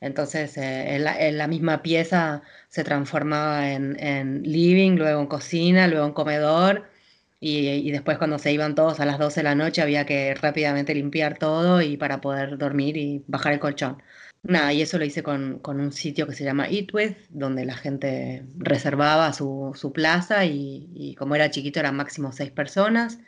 entonces 0.00 0.56
eh, 0.58 0.94
en 0.96 1.04
la, 1.04 1.18
en 1.26 1.38
la 1.38 1.46
misma 1.48 1.82
pieza 1.82 2.42
se 2.68 2.84
transformaba 2.84 3.70
en, 3.72 3.98
en 4.00 4.42
living, 4.42 4.92
luego 4.96 5.20
en 5.20 5.26
cocina, 5.26 5.88
luego 5.88 6.06
en 6.06 6.12
comedor. 6.12 6.88
Y, 7.40 7.90
después 7.92 8.18
cuando 8.18 8.38
se 8.38 8.52
iban 8.52 8.74
todos 8.74 8.98
a 9.00 9.06
las 9.06 9.18
12 9.18 9.40
de 9.40 9.44
la 9.44 9.54
noche 9.54 9.80
había 9.82 10.04
que 10.06 10.34
rápidamente 10.34 10.94
limpiar 10.94 11.38
todo 11.38 11.80
y 11.82 11.96
para 11.96 12.20
poder 12.20 12.58
dormir 12.58 12.96
y 12.96 13.24
bajar 13.28 13.52
el 13.52 13.60
colchón. 13.60 14.02
Nada, 14.42 14.72
y 14.72 14.82
eso 14.82 14.98
lo 14.98 15.04
hice 15.04 15.22
con, 15.22 15.60
un 15.64 15.92
sitio 15.92 16.26
que 16.26 16.34
se 16.34 16.44
llama 16.44 16.68
Eat 16.68 16.92
With, 16.92 17.16
donde 17.30 17.64
la 17.64 17.74
gente 17.76 18.44
reservaba 18.56 19.32
su, 19.32 19.92
plaza 19.94 20.44
y, 20.46 20.88
y, 20.94 21.14
como 21.16 21.34
era 21.36 21.50
chiquito 21.50 21.80
eran 21.80 21.96
máximo 21.96 22.32
seis 22.32 22.50
personas. 22.50 23.18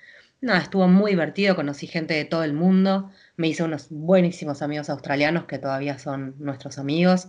Nada, 0.40 0.60
estuvo 0.60 0.88
muy 0.88 1.12
divertido, 1.12 1.54
conocí 1.56 1.86
gente 1.86 2.14
de 2.14 2.24
todo 2.24 2.44
el 2.44 2.54
mundo, 2.54 3.10
me 3.36 3.48
hice 3.48 3.62
unos 3.62 3.88
buenísimos 3.90 4.62
amigos 4.62 4.88
australianos 4.90 5.44
que 5.44 5.58
todavía 5.58 5.98
son 5.98 6.34
nuestros 6.38 6.78
amigos 6.78 7.28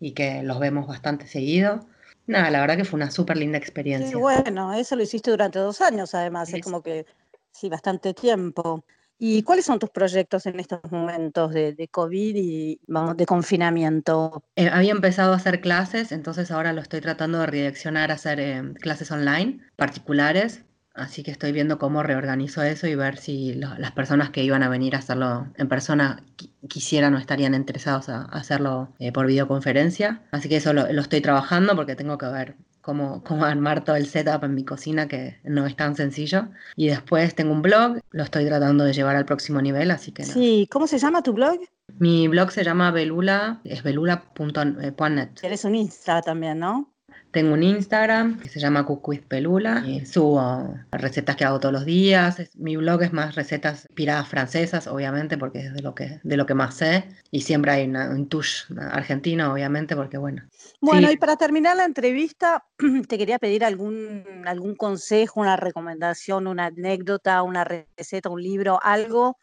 y 0.00 0.12
que 0.12 0.42
los 0.42 0.60
vemos 0.60 0.86
bastante 0.86 1.26
seguido. 1.26 1.86
Nada, 2.26 2.50
la 2.50 2.60
verdad 2.60 2.76
que 2.76 2.84
fue 2.84 2.96
una 2.96 3.10
súper 3.10 3.36
linda 3.36 3.58
experiencia. 3.58 4.10
Sí, 4.10 4.14
bueno, 4.14 4.72
eso 4.74 4.96
lo 4.96 5.02
hiciste 5.02 5.30
durante 5.30 5.58
dos 5.58 5.80
años 5.80 6.14
además, 6.14 6.52
es 6.52 6.62
como 6.62 6.82
que 6.82 7.06
sí, 7.52 7.68
bastante 7.68 8.14
tiempo. 8.14 8.84
¿Y 9.18 9.42
cuáles 9.42 9.64
son 9.64 9.78
tus 9.78 9.88
proyectos 9.88 10.44
en 10.44 10.60
estos 10.60 10.80
momentos 10.90 11.52
de, 11.52 11.88
COVID 11.90 12.36
y 12.36 12.80
de 13.16 13.26
confinamiento? 13.26 14.42
Eh, 14.56 14.68
había 14.68 14.92
empezado 14.92 15.32
a 15.32 15.36
hacer 15.36 15.62
clases, 15.62 16.12
entonces 16.12 16.50
ahora 16.50 16.74
lo 16.74 16.82
estoy 16.82 17.00
tratando 17.00 17.38
de 17.38 17.46
redireccionar 17.46 18.10
a 18.10 18.14
hacer 18.14 18.40
eh, 18.40 18.62
clases 18.78 19.10
online 19.10 19.60
particulares 19.76 20.65
Así 20.96 21.22
que 21.22 21.30
estoy 21.30 21.52
viendo 21.52 21.78
cómo 21.78 22.02
reorganizo 22.02 22.62
eso 22.62 22.86
y 22.86 22.94
ver 22.94 23.18
si 23.18 23.54
las 23.54 23.92
personas 23.92 24.30
que 24.30 24.42
iban 24.42 24.62
a 24.62 24.68
venir 24.68 24.96
a 24.96 24.98
hacerlo 24.98 25.46
en 25.56 25.68
persona 25.68 26.24
quisieran 26.68 27.14
o 27.14 27.18
estarían 27.18 27.54
interesados 27.54 28.08
a, 28.08 28.22
hacerlo 28.22 28.88
eh, 28.98 29.12
por 29.12 29.26
videoconferencia. 29.26 30.22
Así 30.30 30.48
que 30.48 30.56
eso 30.56 30.72
lo, 30.72 30.86
estoy 30.86 31.20
trabajando 31.20 31.76
porque 31.76 31.96
tengo 31.96 32.16
que 32.16 32.26
ver 32.26 32.56
cómo, 32.80 33.22
cómo 33.24 33.44
armar 33.44 33.84
todo 33.84 33.96
el 33.96 34.06
setup 34.06 34.44
en 34.44 34.54
mi 34.54 34.64
cocina, 34.64 35.06
que 35.06 35.38
no 35.44 35.66
es 35.66 35.76
tan 35.76 35.96
sencillo. 35.96 36.48
Y 36.76 36.88
después 36.88 37.34
tengo 37.34 37.52
un 37.52 37.60
blog, 37.60 37.98
lo 38.10 38.22
estoy 38.22 38.46
tratando 38.46 38.84
de 38.84 38.94
llevar 38.94 39.16
al 39.16 39.26
próximo 39.26 39.60
nivel, 39.60 39.90
así 39.90 40.12
que... 40.12 40.24
Sí, 40.24 40.66
¿cómo 40.72 40.86
se 40.86 40.98
llama 40.98 41.22
tu 41.22 41.34
blog? 41.34 41.58
Mi 41.98 42.26
blog 42.28 42.50
se 42.50 42.64
llama 42.64 42.90
Belula, 42.90 43.60
es 43.64 43.82
belula.net. 43.82 45.28
Eres 45.42 45.64
un 45.64 45.74
Insta 45.74 46.22
también, 46.22 46.58
¿no? 46.58 46.95
Tengo 47.36 47.52
un 47.52 47.62
Instagram 47.62 48.40
que 48.40 48.48
se 48.48 48.58
llama 48.58 48.86
Pelula 49.28 49.84
y 49.86 50.06
subo 50.06 50.74
recetas 50.90 51.36
que 51.36 51.44
hago 51.44 51.60
todos 51.60 51.74
los 51.74 51.84
días. 51.84 52.40
Mi 52.54 52.76
blog 52.78 53.02
es 53.02 53.12
más 53.12 53.34
recetas 53.34 53.86
piradas 53.92 54.26
francesas, 54.26 54.86
obviamente, 54.86 55.36
porque 55.36 55.66
es 55.66 55.74
de 55.74 55.82
lo 55.82 55.94
que, 55.94 56.18
de 56.22 56.36
lo 56.38 56.46
que 56.46 56.54
más 56.54 56.76
sé. 56.76 57.04
Y 57.30 57.42
siempre 57.42 57.72
hay 57.72 57.84
un 57.84 58.26
touche 58.30 58.64
argentino, 58.90 59.52
obviamente, 59.52 59.94
porque 59.94 60.16
bueno. 60.16 60.44
Bueno, 60.80 61.10
y 61.10 61.18
para 61.18 61.36
terminar 61.36 61.76
la 61.76 61.84
entrevista, 61.84 62.64
te 63.06 63.18
quería 63.18 63.38
pedir 63.38 63.66
algún, 63.66 64.24
algún 64.46 64.74
consejo, 64.74 65.38
una 65.38 65.56
recomendación, 65.56 66.46
una 66.46 66.64
anécdota, 66.64 67.42
una 67.42 67.64
receta, 67.64 68.30
un 68.30 68.42
libro, 68.42 68.80
algo 68.82 69.36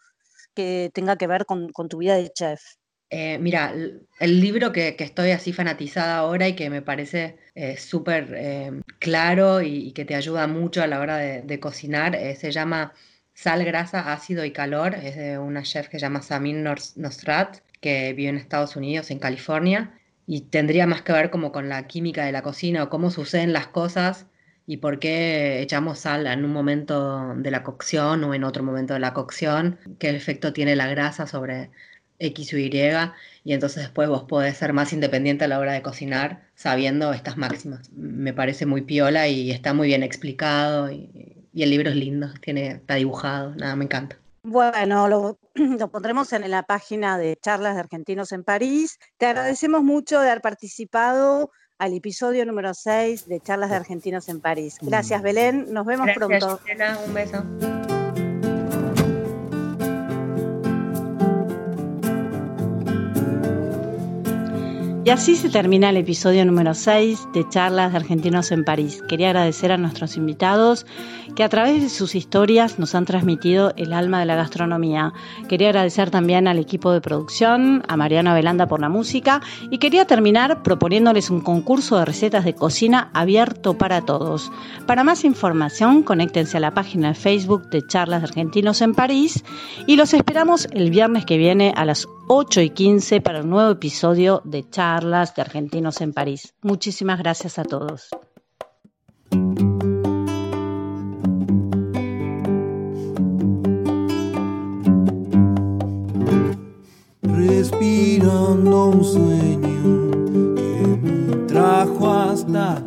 que 0.55 0.89
tenga 0.95 1.15
que 1.15 1.27
ver 1.27 1.45
con, 1.45 1.71
con 1.71 1.89
tu 1.89 1.99
vida 1.99 2.15
de 2.15 2.31
chef. 2.33 2.59
Eh, 3.15 3.37
mira, 3.37 3.75
el 4.19 4.41
libro 4.41 4.71
que, 4.71 4.95
estoy 4.97 5.29
así 5.31 5.53
fanatizada 5.53 6.17
ahora 6.17 6.47
y 6.47 6.55
que 6.55 6.71
me 6.71 6.81
parece 6.81 7.37
eh, 7.53 7.77
súper 7.77 8.33
eh, 8.35 8.71
claro 8.97 9.61
y, 9.61 9.91
que 9.91 10.03
te 10.03 10.15
ayuda 10.15 10.47
mucho 10.47 10.81
a 10.81 10.87
la 10.87 10.99
hora 10.99 11.17
de, 11.17 11.59
cocinar 11.59 12.17
se 12.35 12.51
llama 12.51 12.93
Sal, 13.35 13.63
Grasa, 13.65 14.11
Ácido 14.11 14.45
y 14.45 14.51
Calor. 14.51 14.95
Es 14.95 15.15
de 15.15 15.37
una 15.37 15.61
chef 15.61 15.89
que 15.89 15.99
se 15.99 16.05
llama 16.05 16.23
Samin 16.23 16.63
Nostrat, 16.63 17.59
que 17.81 18.13
vive 18.13 18.29
en 18.29 18.37
Estados 18.37 18.75
Unidos, 18.75 19.11
en 19.11 19.19
California. 19.19 19.93
Y 20.25 20.41
tendría 20.49 20.87
más 20.87 21.03
que 21.03 21.13
ver 21.13 21.29
como 21.29 21.51
con 21.51 21.69
la 21.69 21.85
química 21.85 22.25
de 22.25 22.31
la 22.31 22.41
cocina 22.41 22.83
o 22.83 22.89
cómo 22.89 23.11
suceden 23.11 23.53
las 23.53 23.67
cosas 23.67 24.25
y 24.65 24.77
por 24.77 24.99
qué 24.99 25.61
echamos 25.61 25.99
sal 25.99 26.25
en 26.25 26.45
un 26.45 26.51
momento 26.51 27.35
de 27.35 27.51
la 27.51 27.63
cocción 27.63 28.23
o 28.23 28.33
en 28.33 28.43
otro 28.43 28.63
momento 28.63 28.93
de 28.93 29.01
la 29.01 29.13
cocción, 29.13 29.77
qué 29.99 30.09
efecto 30.09 30.53
tiene 30.53 30.75
la 30.75 30.87
grasa 30.87 31.27
sobre 31.27 31.69
X 32.19 32.53
o 32.53 32.57
Y, 32.57 32.69
y 33.43 33.53
entonces 33.53 33.83
después 33.83 34.07
vos 34.09 34.23
podés 34.23 34.57
ser 34.57 34.73
más 34.73 34.93
independiente 34.93 35.45
a 35.45 35.47
la 35.47 35.59
hora 35.59 35.73
de 35.73 35.81
cocinar 35.81 36.43
sabiendo 36.55 37.13
estas 37.13 37.37
máximas. 37.37 37.91
Me 37.91 38.33
parece 38.33 38.65
muy 38.65 38.81
piola 38.81 39.27
y 39.27 39.51
está 39.51 39.73
muy 39.73 39.87
bien 39.87 40.03
explicado 40.03 40.91
y, 40.91 41.29
el 41.55 41.69
libro 41.69 41.91
es 41.91 41.95
lindo, 41.95 42.29
tiene, 42.41 42.67
está 42.67 42.95
dibujado, 42.95 43.53
nada, 43.55 43.75
me 43.75 43.85
encanta. 43.85 44.17
Bueno, 44.41 45.07
lo, 45.07 45.37
lo, 45.53 45.87
pondremos 45.89 46.33
en 46.33 46.49
la 46.49 46.63
página 46.63 47.17
de 47.17 47.37
Charlas 47.37 47.75
de 47.75 47.81
Argentinos 47.81 48.31
en 48.31 48.43
París. 48.43 48.99
Te 49.17 49.27
agradecemos 49.27 49.83
mucho 49.83 50.19
de 50.19 50.29
haber 50.29 50.41
participado 50.41 51.51
al 51.77 51.93
episodio 51.93 52.45
número 52.45 52.73
6 52.73 53.27
de 53.27 53.39
Charlas 53.39 53.69
de 53.69 53.75
Argentinos 53.75 54.29
en 54.29 54.39
París. 54.39 54.77
Gracias, 54.81 55.21
Belén. 55.21 55.71
Nos 55.73 55.85
vemos 55.85 56.07
pronto. 56.15 56.59
un 57.05 57.13
beso. 57.13 57.43
Y 65.05 65.09
así 65.09 65.35
se 65.35 65.49
termina 65.49 65.89
el 65.89 65.97
episodio 65.97 66.45
número 66.45 66.73
6 66.73 67.27
de 67.33 67.45
Charlas 67.49 67.91
de 67.91 67.97
Argentinos 67.97 68.53
en 68.53 68.63
París. 68.63 69.03
Quería 69.09 69.31
agradecer 69.31 69.73
a 69.73 69.77
nuestros 69.77 70.15
invitados 70.15 70.85
que 71.35 71.43
a 71.43 71.49
través 71.49 71.81
de 71.81 71.89
sus 71.89 72.15
historias 72.15 72.79
nos 72.79 72.95
han 72.95 73.03
transmitido 73.03 73.73
el 73.75 73.91
alma 73.91 74.21
de 74.21 74.25
la 74.25 74.37
gastronomía. 74.37 75.11
Quería 75.49 75.69
agradecer 75.69 76.09
también 76.09 76.47
al 76.47 76.57
equipo 76.57 76.93
de 76.93 77.01
producción, 77.01 77.83
a 77.89 77.97
Mariana 77.97 78.33
Velanda 78.33 78.67
por 78.67 78.79
la 78.79 78.87
música 78.87 79.41
y 79.69 79.77
quería 79.79 80.05
terminar 80.05 80.63
proponiéndoles 80.63 81.29
un 81.29 81.41
concurso 81.41 81.97
de 81.97 82.05
recetas 82.05 82.45
de 82.45 82.55
cocina 82.55 83.09
abierto 83.13 83.77
para 83.77 84.01
todos. 84.01 84.53
Para 84.87 85.03
más 85.03 85.25
información, 85.25 86.03
conéctense 86.03 86.55
a 86.55 86.61
la 86.61 86.73
página 86.73 87.09
de 87.09 87.15
Facebook 87.15 87.69
de 87.69 87.85
Charlas 87.85 88.21
de 88.21 88.27
Argentinos 88.29 88.81
en 88.81 88.93
París 88.93 89.43
y 89.85 89.97
los 89.97 90.13
esperamos 90.13 90.69
el 90.71 90.91
viernes 90.91 91.25
que 91.25 91.37
viene 91.37 91.73
a 91.75 91.83
las 91.83 92.07
8 92.27 92.61
y 92.61 92.69
15 92.69 93.19
para 93.19 93.41
un 93.41 93.49
nuevo 93.49 93.71
episodio 93.71 94.41
de 94.45 94.69
Charlas 94.69 95.35
de 95.35 95.41
Argentinos 95.41 95.99
en 95.99 96.13
París. 96.13 96.53
Muchísimas 96.61 97.19
gracias 97.19 97.59
a 97.59 97.65
todos. 97.65 98.07
Respirando 107.21 108.85
un 108.85 109.03
sueño 109.03 110.55
que 110.55 110.97
me 111.01 111.35
trajo 111.47 112.09
hasta 112.09 112.81